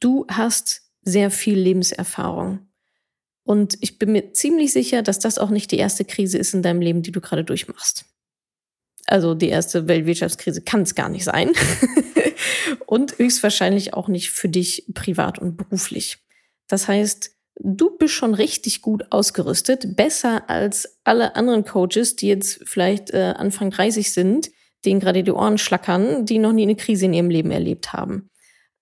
[0.01, 2.70] du hast sehr viel Lebenserfahrung.
[3.51, 6.63] Und ich bin mir ziemlich sicher, dass das auch nicht die erste Krise ist in
[6.63, 8.05] deinem Leben, die du gerade durchmachst.
[9.07, 11.51] Also die erste Weltwirtschaftskrise kann es gar nicht sein.
[12.87, 16.19] und höchstwahrscheinlich auch nicht für dich privat und beruflich.
[16.69, 22.61] Das heißt, du bist schon richtig gut ausgerüstet, besser als alle anderen Coaches, die jetzt
[22.67, 24.53] vielleicht äh, Anfang 30 sind,
[24.85, 28.31] denen gerade die Ohren schlackern, die noch nie eine Krise in ihrem Leben erlebt haben.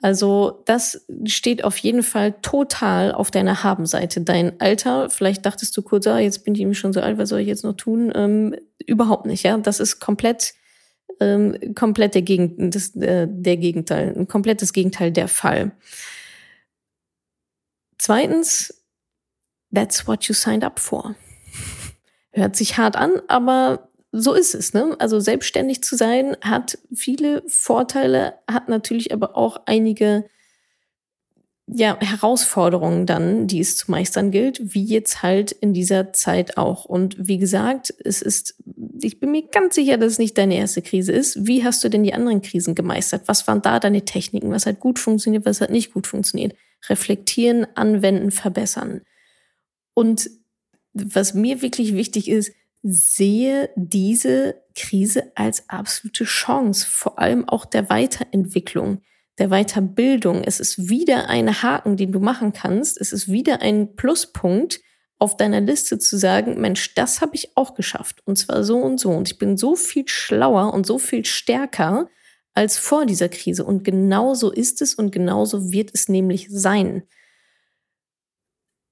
[0.00, 4.20] Also das steht auf jeden Fall total auf deiner Habenseite.
[4.20, 7.30] Dein Alter, vielleicht dachtest du kurz, ah, jetzt bin ich nämlich schon so alt, was
[7.30, 8.12] soll ich jetzt noch tun?
[8.14, 8.54] Ähm,
[8.86, 9.58] überhaupt nicht, ja.
[9.58, 10.54] Das ist komplett,
[11.18, 15.72] ähm, komplett der, Gegend, das, äh, der Gegenteil, ein komplettes Gegenteil der Fall.
[17.98, 18.84] Zweitens,
[19.74, 21.16] that's what you signed up for.
[22.30, 24.74] Hört sich hart an, aber so ist es.
[24.74, 24.96] Ne?
[24.98, 30.24] Also selbstständig zu sein hat viele Vorteile, hat natürlich aber auch einige
[31.70, 36.86] ja, Herausforderungen dann, die es zu meistern gilt, wie jetzt halt in dieser Zeit auch.
[36.86, 38.54] Und wie gesagt, es ist,
[39.02, 41.46] ich bin mir ganz sicher, dass es nicht deine erste Krise ist.
[41.46, 43.22] Wie hast du denn die anderen Krisen gemeistert?
[43.26, 44.50] Was waren da deine Techniken?
[44.50, 45.44] Was hat gut funktioniert?
[45.44, 46.54] Was hat nicht gut funktioniert?
[46.88, 49.02] Reflektieren, anwenden, verbessern.
[49.92, 50.30] Und
[50.94, 57.90] was mir wirklich wichtig ist, sehe diese Krise als absolute Chance, vor allem auch der
[57.90, 59.02] Weiterentwicklung,
[59.38, 60.42] der Weiterbildung.
[60.44, 63.00] Es ist wieder ein Haken, den du machen kannst.
[63.00, 64.80] Es ist wieder ein Pluspunkt
[65.18, 68.22] auf deiner Liste zu sagen, Mensch, das habe ich auch geschafft.
[68.24, 69.10] Und zwar so und so.
[69.10, 72.08] Und ich bin so viel schlauer und so viel stärker
[72.54, 73.64] als vor dieser Krise.
[73.64, 77.02] Und genauso ist es und genauso wird es nämlich sein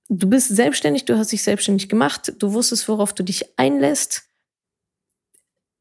[0.08, 4.24] du bist selbstständig, du hast dich selbstständig gemacht, du wusstest, worauf du dich einlässt.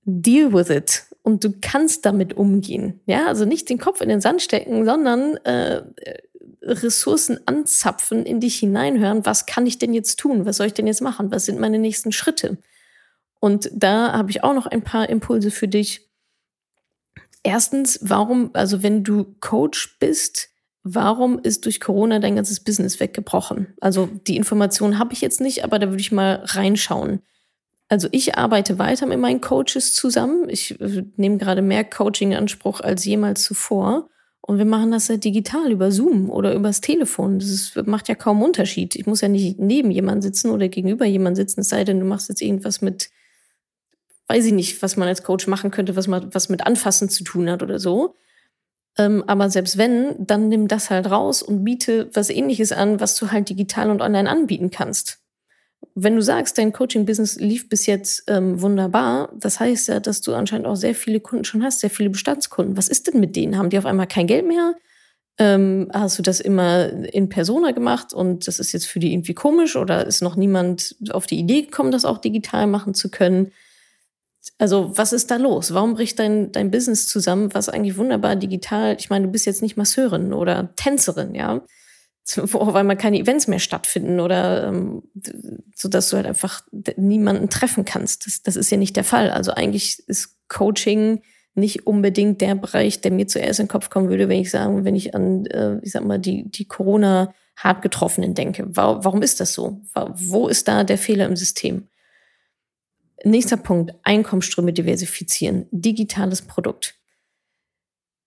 [0.03, 1.03] Deal with it.
[1.23, 3.01] Und du kannst damit umgehen.
[3.07, 5.81] Ja, also nicht den Kopf in den Sand stecken, sondern äh,
[6.61, 9.25] Ressourcen anzapfen, in dich hineinhören.
[9.25, 10.45] Was kann ich denn jetzt tun?
[10.45, 11.31] Was soll ich denn jetzt machen?
[11.31, 12.57] Was sind meine nächsten Schritte?
[13.39, 16.07] Und da habe ich auch noch ein paar Impulse für dich.
[17.43, 20.49] Erstens, warum, also wenn du Coach bist,
[20.87, 23.73] warum ist durch Corona dein ganzes Business weggebrochen?
[23.81, 27.21] Also die Information habe ich jetzt nicht, aber da würde ich mal reinschauen.
[27.89, 30.47] Also ich arbeite weiter mit meinen Coaches zusammen.
[30.47, 34.09] Ich äh, nehme gerade mehr Coaching in Anspruch als jemals zuvor.
[34.41, 37.39] Und wir machen das ja digital über Zoom oder übers Telefon.
[37.39, 38.95] Das ist, macht ja kaum Unterschied.
[38.95, 42.05] Ich muss ja nicht neben jemand sitzen oder gegenüber jemand sitzen, es sei denn, du
[42.05, 43.09] machst jetzt irgendwas mit,
[44.27, 47.23] weiß ich nicht, was man als Coach machen könnte, was man, was mit Anfassen zu
[47.23, 48.13] tun hat oder so.
[48.97, 53.15] Ähm, aber selbst wenn, dann nimm das halt raus und biete was ähnliches an, was
[53.15, 55.19] du halt digital und online anbieten kannst.
[55.93, 60.34] Wenn du sagst, dein Coaching-Business lief bis jetzt ähm, wunderbar, das heißt ja, dass du
[60.34, 62.77] anscheinend auch sehr viele Kunden schon hast, sehr viele Bestandskunden.
[62.77, 63.58] Was ist denn mit denen?
[63.58, 64.75] Haben die auf einmal kein Geld mehr?
[65.38, 69.34] Ähm, hast du das immer in Persona gemacht und das ist jetzt für die irgendwie
[69.34, 73.51] komisch oder ist noch niemand auf die Idee gekommen, das auch digital machen zu können?
[74.58, 75.73] Also, was ist da los?
[75.73, 79.62] Warum bricht dein, dein Business zusammen, was eigentlich wunderbar digital, ich meine, du bist jetzt
[79.62, 81.62] nicht Masseurin oder Tänzerin, ja,
[82.41, 85.03] auf einmal keine Events mehr stattfinden oder ähm,
[85.75, 86.63] so dass du halt einfach
[86.97, 88.25] niemanden treffen kannst.
[88.25, 89.29] Das, das ist ja nicht der Fall.
[89.29, 91.21] Also eigentlich ist Coaching
[91.53, 94.84] nicht unbedingt der Bereich, der mir zuerst in den Kopf kommen würde, wenn ich sagen,
[94.84, 98.65] wenn ich an, äh, ich sag mal, die, die Corona hart Getroffenen denke.
[98.67, 99.81] Warum ist das so?
[99.93, 101.88] Wo ist da der Fehler im System?
[103.23, 106.95] Nächster Punkt, Einkommensströme diversifizieren, digitales Produkt.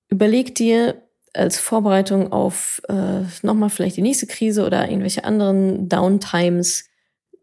[0.08, 1.02] Überleg dir
[1.34, 6.84] als Vorbereitung auf äh, nochmal vielleicht die nächste Krise oder irgendwelche anderen Downtimes,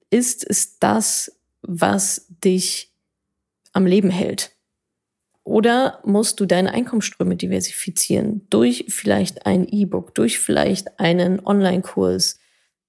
[0.10, 2.94] ist es das, was dich
[3.74, 4.52] am Leben hält?
[5.44, 12.40] Oder musst du deine Einkommensströme diversifizieren durch vielleicht ein E-Book, durch vielleicht einen Online-Kurs,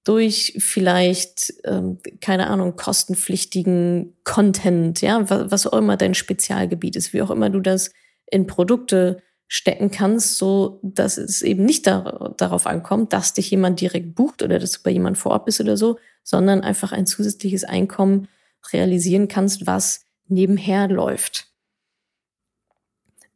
[0.07, 7.11] durch vielleicht, ähm, keine Ahnung, kostenpflichtigen Content, ja, was, was auch immer dein Spezialgebiet ist,
[7.11, 7.91] wie auch immer du das
[8.25, 13.81] in Produkte stecken kannst, so dass es eben nicht da, darauf ankommt, dass dich jemand
[13.81, 17.05] direkt bucht oder dass du bei jemand vor Ort bist oder so, sondern einfach ein
[17.05, 18.27] zusätzliches Einkommen
[18.71, 21.47] realisieren kannst, was nebenher läuft.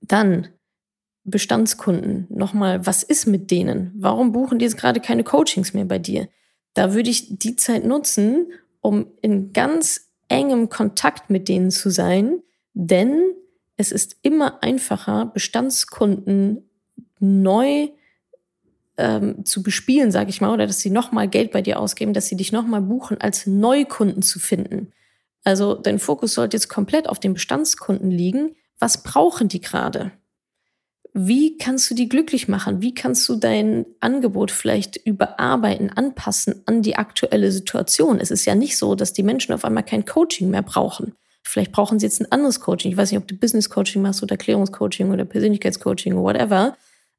[0.01, 0.47] Dann
[1.23, 2.27] Bestandskunden.
[2.29, 3.91] Nochmal, was ist mit denen?
[3.95, 6.27] Warum buchen die jetzt gerade keine Coachings mehr bei dir?
[6.73, 12.41] Da würde ich die Zeit nutzen, um in ganz engem Kontakt mit denen zu sein,
[12.73, 13.33] denn
[13.77, 16.69] es ist immer einfacher, Bestandskunden
[17.19, 17.89] neu
[18.97, 22.27] ähm, zu bespielen, sage ich mal, oder dass sie nochmal Geld bei dir ausgeben, dass
[22.27, 24.91] sie dich nochmal buchen, als Neukunden zu finden.
[25.43, 28.55] Also dein Fokus sollte jetzt komplett auf den Bestandskunden liegen.
[28.79, 30.11] Was brauchen die gerade?
[31.13, 32.81] Wie kannst du die glücklich machen?
[32.81, 38.19] Wie kannst du dein Angebot vielleicht überarbeiten, anpassen an die aktuelle Situation?
[38.19, 41.13] Es ist ja nicht so, dass die Menschen auf einmal kein Coaching mehr brauchen.
[41.43, 42.91] Vielleicht brauchen sie jetzt ein anderes Coaching.
[42.91, 46.77] Ich weiß nicht, ob du Business Coaching machst oder Erklärungscoaching oder Persönlichkeitscoaching oder whatever.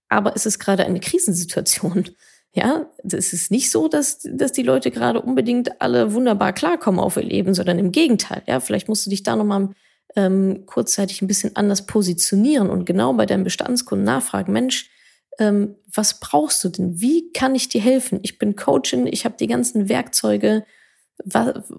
[0.09, 2.11] Aber es ist gerade eine Krisensituation.
[2.55, 7.17] Ja, es ist nicht so, dass, dass die Leute gerade unbedingt alle wunderbar klarkommen auf
[7.17, 8.43] ihr Leben, sondern im Gegenteil.
[8.47, 9.71] Ja, vielleicht musst du dich da nochmal
[10.17, 14.91] ähm, kurzzeitig ein bisschen anders positionieren und genau bei deinem Bestandskunden nachfragen, Mensch,
[15.39, 17.01] ähm, was brauchst du denn?
[17.01, 18.21] Wie kann ich dir helfen?
[18.23, 20.65] Ich bin Coachin, ich habe die ganzen Werkzeuge.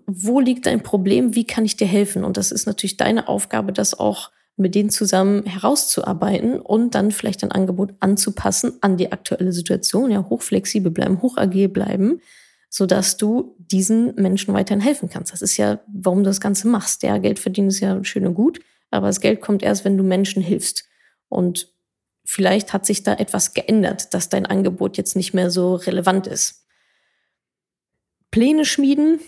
[0.06, 1.36] wo liegt dein Problem?
[1.36, 2.24] Wie kann ich dir helfen?
[2.24, 7.44] Und das ist natürlich deine Aufgabe, das auch mit denen zusammen herauszuarbeiten und dann vielleicht
[7.44, 12.22] ein Angebot anzupassen an die aktuelle Situation, ja, hochflexibel bleiben, hochagil bleiben,
[12.76, 15.32] sodass du diesen Menschen weiterhin helfen kannst.
[15.32, 17.04] Das ist ja, warum du das Ganze machst.
[17.04, 20.04] Ja, Geld verdienen ist ja schön und gut, aber das Geld kommt erst, wenn du
[20.04, 20.86] Menschen hilfst.
[21.30, 21.72] Und
[22.26, 26.66] vielleicht hat sich da etwas geändert, dass dein Angebot jetzt nicht mehr so relevant ist.
[28.32, 29.20] Pläne schmieden,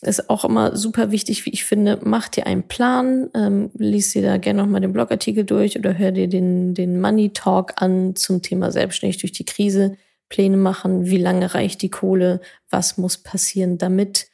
[0.00, 2.00] ist auch immer super wichtig, wie ich finde.
[2.02, 6.12] Mach dir einen Plan, ähm, lies dir da gerne nochmal den Blogartikel durch oder hör
[6.12, 9.98] dir den, den Money Talk an zum Thema selbstständig durch die Krise.
[10.30, 14.28] Pläne machen, wie lange reicht die Kohle, was muss passieren damit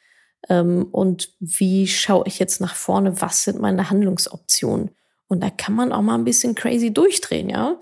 [0.47, 4.91] ähm, und wie schaue ich jetzt nach vorne, was sind meine Handlungsoptionen.
[5.27, 7.81] Und da kann man auch mal ein bisschen crazy durchdrehen, ja.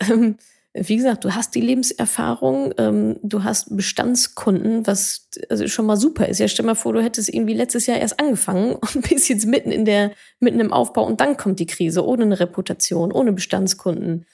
[0.00, 0.36] Ähm,
[0.74, 6.28] wie gesagt, du hast die Lebenserfahrung, ähm, du hast Bestandskunden, was also schon mal super
[6.28, 6.38] ist.
[6.38, 9.70] Ja, stell mal vor, du hättest irgendwie letztes Jahr erst angefangen und bist jetzt mitten
[9.70, 14.26] in der, mitten im Aufbau und dann kommt die Krise, ohne eine Reputation, ohne Bestandskunden.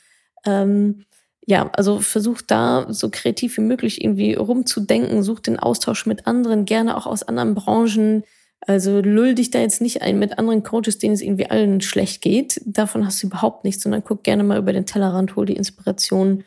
[0.47, 1.05] Ähm,
[1.49, 6.67] ja, also versuch da so kreativ wie möglich irgendwie rumzudenken, such den Austausch mit anderen,
[6.67, 8.23] gerne auch aus anderen Branchen.
[8.61, 12.21] Also lull dich da jetzt nicht ein mit anderen Coaches, denen es irgendwie allen schlecht
[12.21, 12.61] geht.
[12.67, 16.45] Davon hast du überhaupt nichts, sondern guck gerne mal über den Tellerrand, hol die Inspiration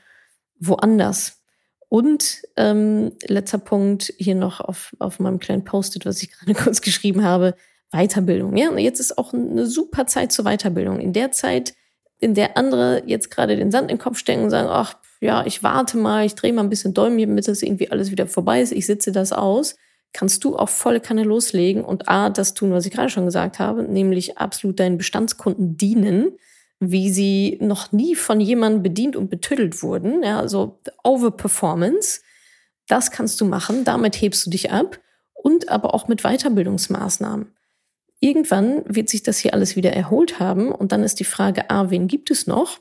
[0.60, 1.42] woanders.
[1.90, 6.80] Und ähm, letzter Punkt hier noch auf, auf meinem kleinen Post-it, was ich gerade kurz
[6.80, 7.56] geschrieben habe,
[7.90, 8.56] Weiterbildung.
[8.56, 11.00] Ja, jetzt ist auch eine super Zeit zur Weiterbildung.
[11.00, 11.74] In der Zeit,
[12.22, 15.46] in der andere jetzt gerade den Sand in den Kopf stecken und sagen, ach ja,
[15.46, 18.62] ich warte mal, ich drehe mal ein bisschen Däumchen, damit das irgendwie alles wieder vorbei
[18.62, 19.76] ist, ich sitze das aus
[20.14, 23.60] kannst du auf volle Kanne loslegen und A, das tun, was ich gerade schon gesagt
[23.60, 26.38] habe, nämlich absolut deinen Bestandskunden dienen,
[26.80, 30.24] wie sie noch nie von jemandem bedient und betüttelt wurden.
[30.24, 32.22] Ja, also Overperformance,
[32.88, 35.00] das kannst du machen, damit hebst du dich ab
[35.34, 37.54] und aber auch mit Weiterbildungsmaßnahmen.
[38.24, 41.90] Irgendwann wird sich das hier alles wieder erholt haben und dann ist die Frage A,
[41.90, 42.80] wen gibt es noch?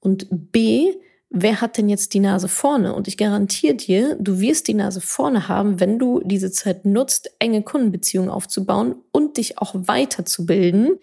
[0.00, 0.92] Und B,
[1.30, 2.92] wer hat denn jetzt die Nase vorne?
[2.92, 7.30] Und ich garantiere dir, du wirst die Nase vorne haben, wenn du diese Zeit nutzt,
[7.38, 10.98] enge Kundenbeziehungen aufzubauen und dich auch weiterzubilden,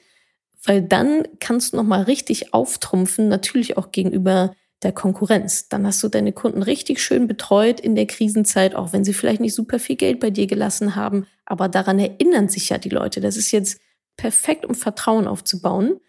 [0.66, 5.69] weil dann kannst du nochmal richtig auftrumpfen, natürlich auch gegenüber der Konkurrenz.
[5.69, 9.41] Dann hast du deine Kunden richtig schön betreut in der Krisenzeit, auch wenn sie vielleicht
[9.41, 11.25] nicht super viel Geld bei dir gelassen haben.
[11.45, 13.21] Aber daran erinnern sich ja die Leute.
[13.21, 13.80] Das ist jetzt
[14.17, 15.99] perfekt, um Vertrauen aufzubauen,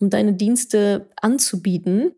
[0.00, 2.12] um deine Dienste anzubieten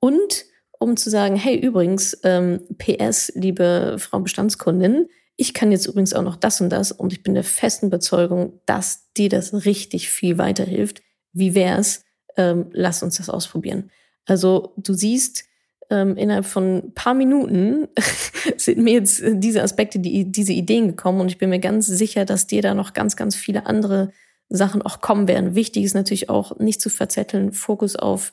[0.00, 0.44] und
[0.78, 6.22] um zu sagen, hey, übrigens, ähm, PS, liebe Frau Bestandskundin, ich kann jetzt übrigens auch
[6.22, 10.38] noch das und das und ich bin der festen Überzeugung, dass dir das richtig viel
[10.38, 11.02] weiterhilft.
[11.32, 12.04] Wie wär's?
[12.36, 13.90] Ähm, lass uns das ausprobieren.
[14.26, 15.44] Also du siehst,
[15.90, 17.88] ähm, innerhalb von ein paar Minuten
[18.56, 22.24] sind mir jetzt diese Aspekte, die, diese Ideen gekommen und ich bin mir ganz sicher,
[22.24, 24.12] dass dir da noch ganz, ganz viele andere
[24.48, 25.54] Sachen auch kommen werden.
[25.54, 28.32] Wichtig ist natürlich auch nicht zu verzetteln, Fokus auf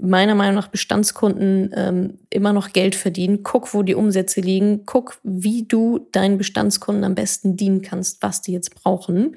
[0.00, 3.42] meiner Meinung nach Bestandskunden ähm, immer noch Geld verdienen.
[3.42, 4.86] Guck, wo die Umsätze liegen.
[4.86, 9.36] Guck, wie du deinen Bestandskunden am besten dienen kannst, was die jetzt brauchen.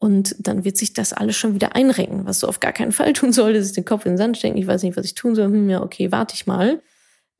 [0.00, 2.26] Und dann wird sich das alles schon wieder einrenken.
[2.26, 4.56] Was du auf gar keinen Fall tun solltest, ist den Kopf in den Sand stecken.
[4.56, 5.46] Ich weiß nicht, was ich tun soll.
[5.46, 6.82] Hm, ja, okay, warte ich mal.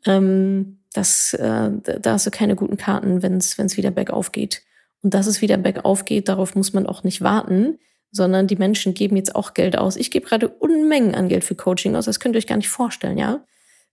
[0.06, 4.62] Ähm, das, äh, da hast du keine guten Karten, wenn es wieder bergauf geht.
[5.02, 7.78] Und dass es wieder bergauf geht, darauf muss man auch nicht warten
[8.12, 9.96] sondern die Menschen geben jetzt auch Geld aus.
[9.96, 12.68] Ich gebe gerade Unmengen an Geld für Coaching aus, das könnt ihr euch gar nicht
[12.68, 13.44] vorstellen, ja.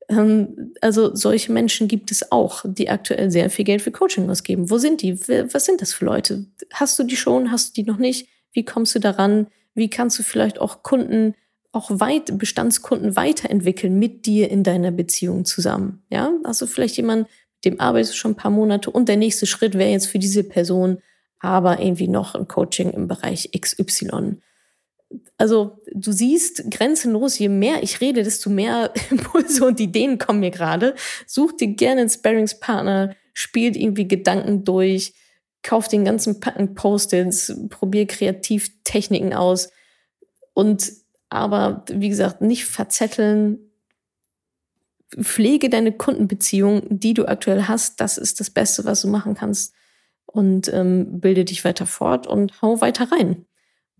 [0.09, 4.69] Ähm, also solche Menschen gibt es auch, die aktuell sehr viel Geld für Coaching ausgeben.
[4.69, 5.19] Wo sind die?
[5.53, 6.45] Was sind das für Leute?
[6.73, 7.51] Hast du die schon?
[7.51, 8.27] Hast du die noch nicht?
[8.57, 9.45] Wie kommst du daran?
[9.75, 11.35] Wie kannst du vielleicht auch Kunden,
[11.71, 16.01] auch weit, Bestandskunden weiterentwickeln mit dir in deiner Beziehung zusammen?
[16.09, 17.27] Ja, du vielleicht jemanden,
[17.57, 20.17] mit dem arbeitest du schon ein paar Monate und der nächste Schritt wäre jetzt für
[20.17, 20.97] diese Person
[21.37, 24.37] aber irgendwie noch ein Coaching im Bereich XY.
[25.37, 30.49] Also du siehst grenzenlos, je mehr ich rede, desto mehr Impulse und Ideen kommen mir
[30.49, 30.95] gerade.
[31.27, 35.13] Such dir gerne einen Sparringspartner, spielt irgendwie Gedanken durch,
[35.67, 39.69] kauf den ganzen Packen Post-its, probier Kreativtechniken aus
[40.53, 40.93] und
[41.29, 43.59] aber wie gesagt, nicht verzetteln,
[45.19, 47.99] pflege deine Kundenbeziehung, die du aktuell hast.
[47.99, 49.73] Das ist das Beste, was du machen kannst.
[50.25, 53.45] Und ähm, bilde dich weiter fort und hau weiter rein.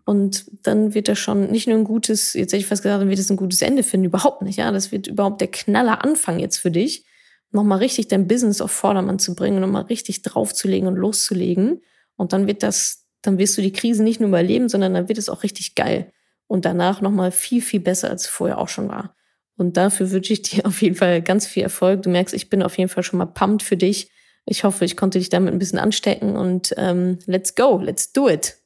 [0.04, 3.10] Und dann wird das schon nicht nur ein gutes, jetzt hätte ich fast gesagt, dann
[3.10, 4.06] wird es ein gutes Ende finden.
[4.06, 4.72] Überhaupt nicht, ja.
[4.72, 7.04] Das wird überhaupt der knaller Anfang jetzt für dich,
[7.50, 11.82] nochmal richtig dein Business auf Vordermann zu bringen, nochmal richtig draufzulegen und loszulegen.
[12.16, 15.18] Und dann wird das, dann wirst du die Krise nicht nur überleben, sondern dann wird
[15.18, 16.12] es auch richtig geil.
[16.46, 19.14] Und danach nochmal viel, viel besser, als es vorher auch schon war.
[19.56, 22.02] Und dafür wünsche ich dir auf jeden Fall ganz viel Erfolg.
[22.02, 24.10] Du merkst, ich bin auf jeden Fall schon mal pumped für dich.
[24.46, 28.30] Ich hoffe, ich konnte dich damit ein bisschen anstecken und ähm, let's go, let's do
[28.30, 28.56] it.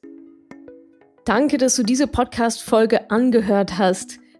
[1.25, 4.19] Danke, dass du diese Podcast-Folge angehört hast.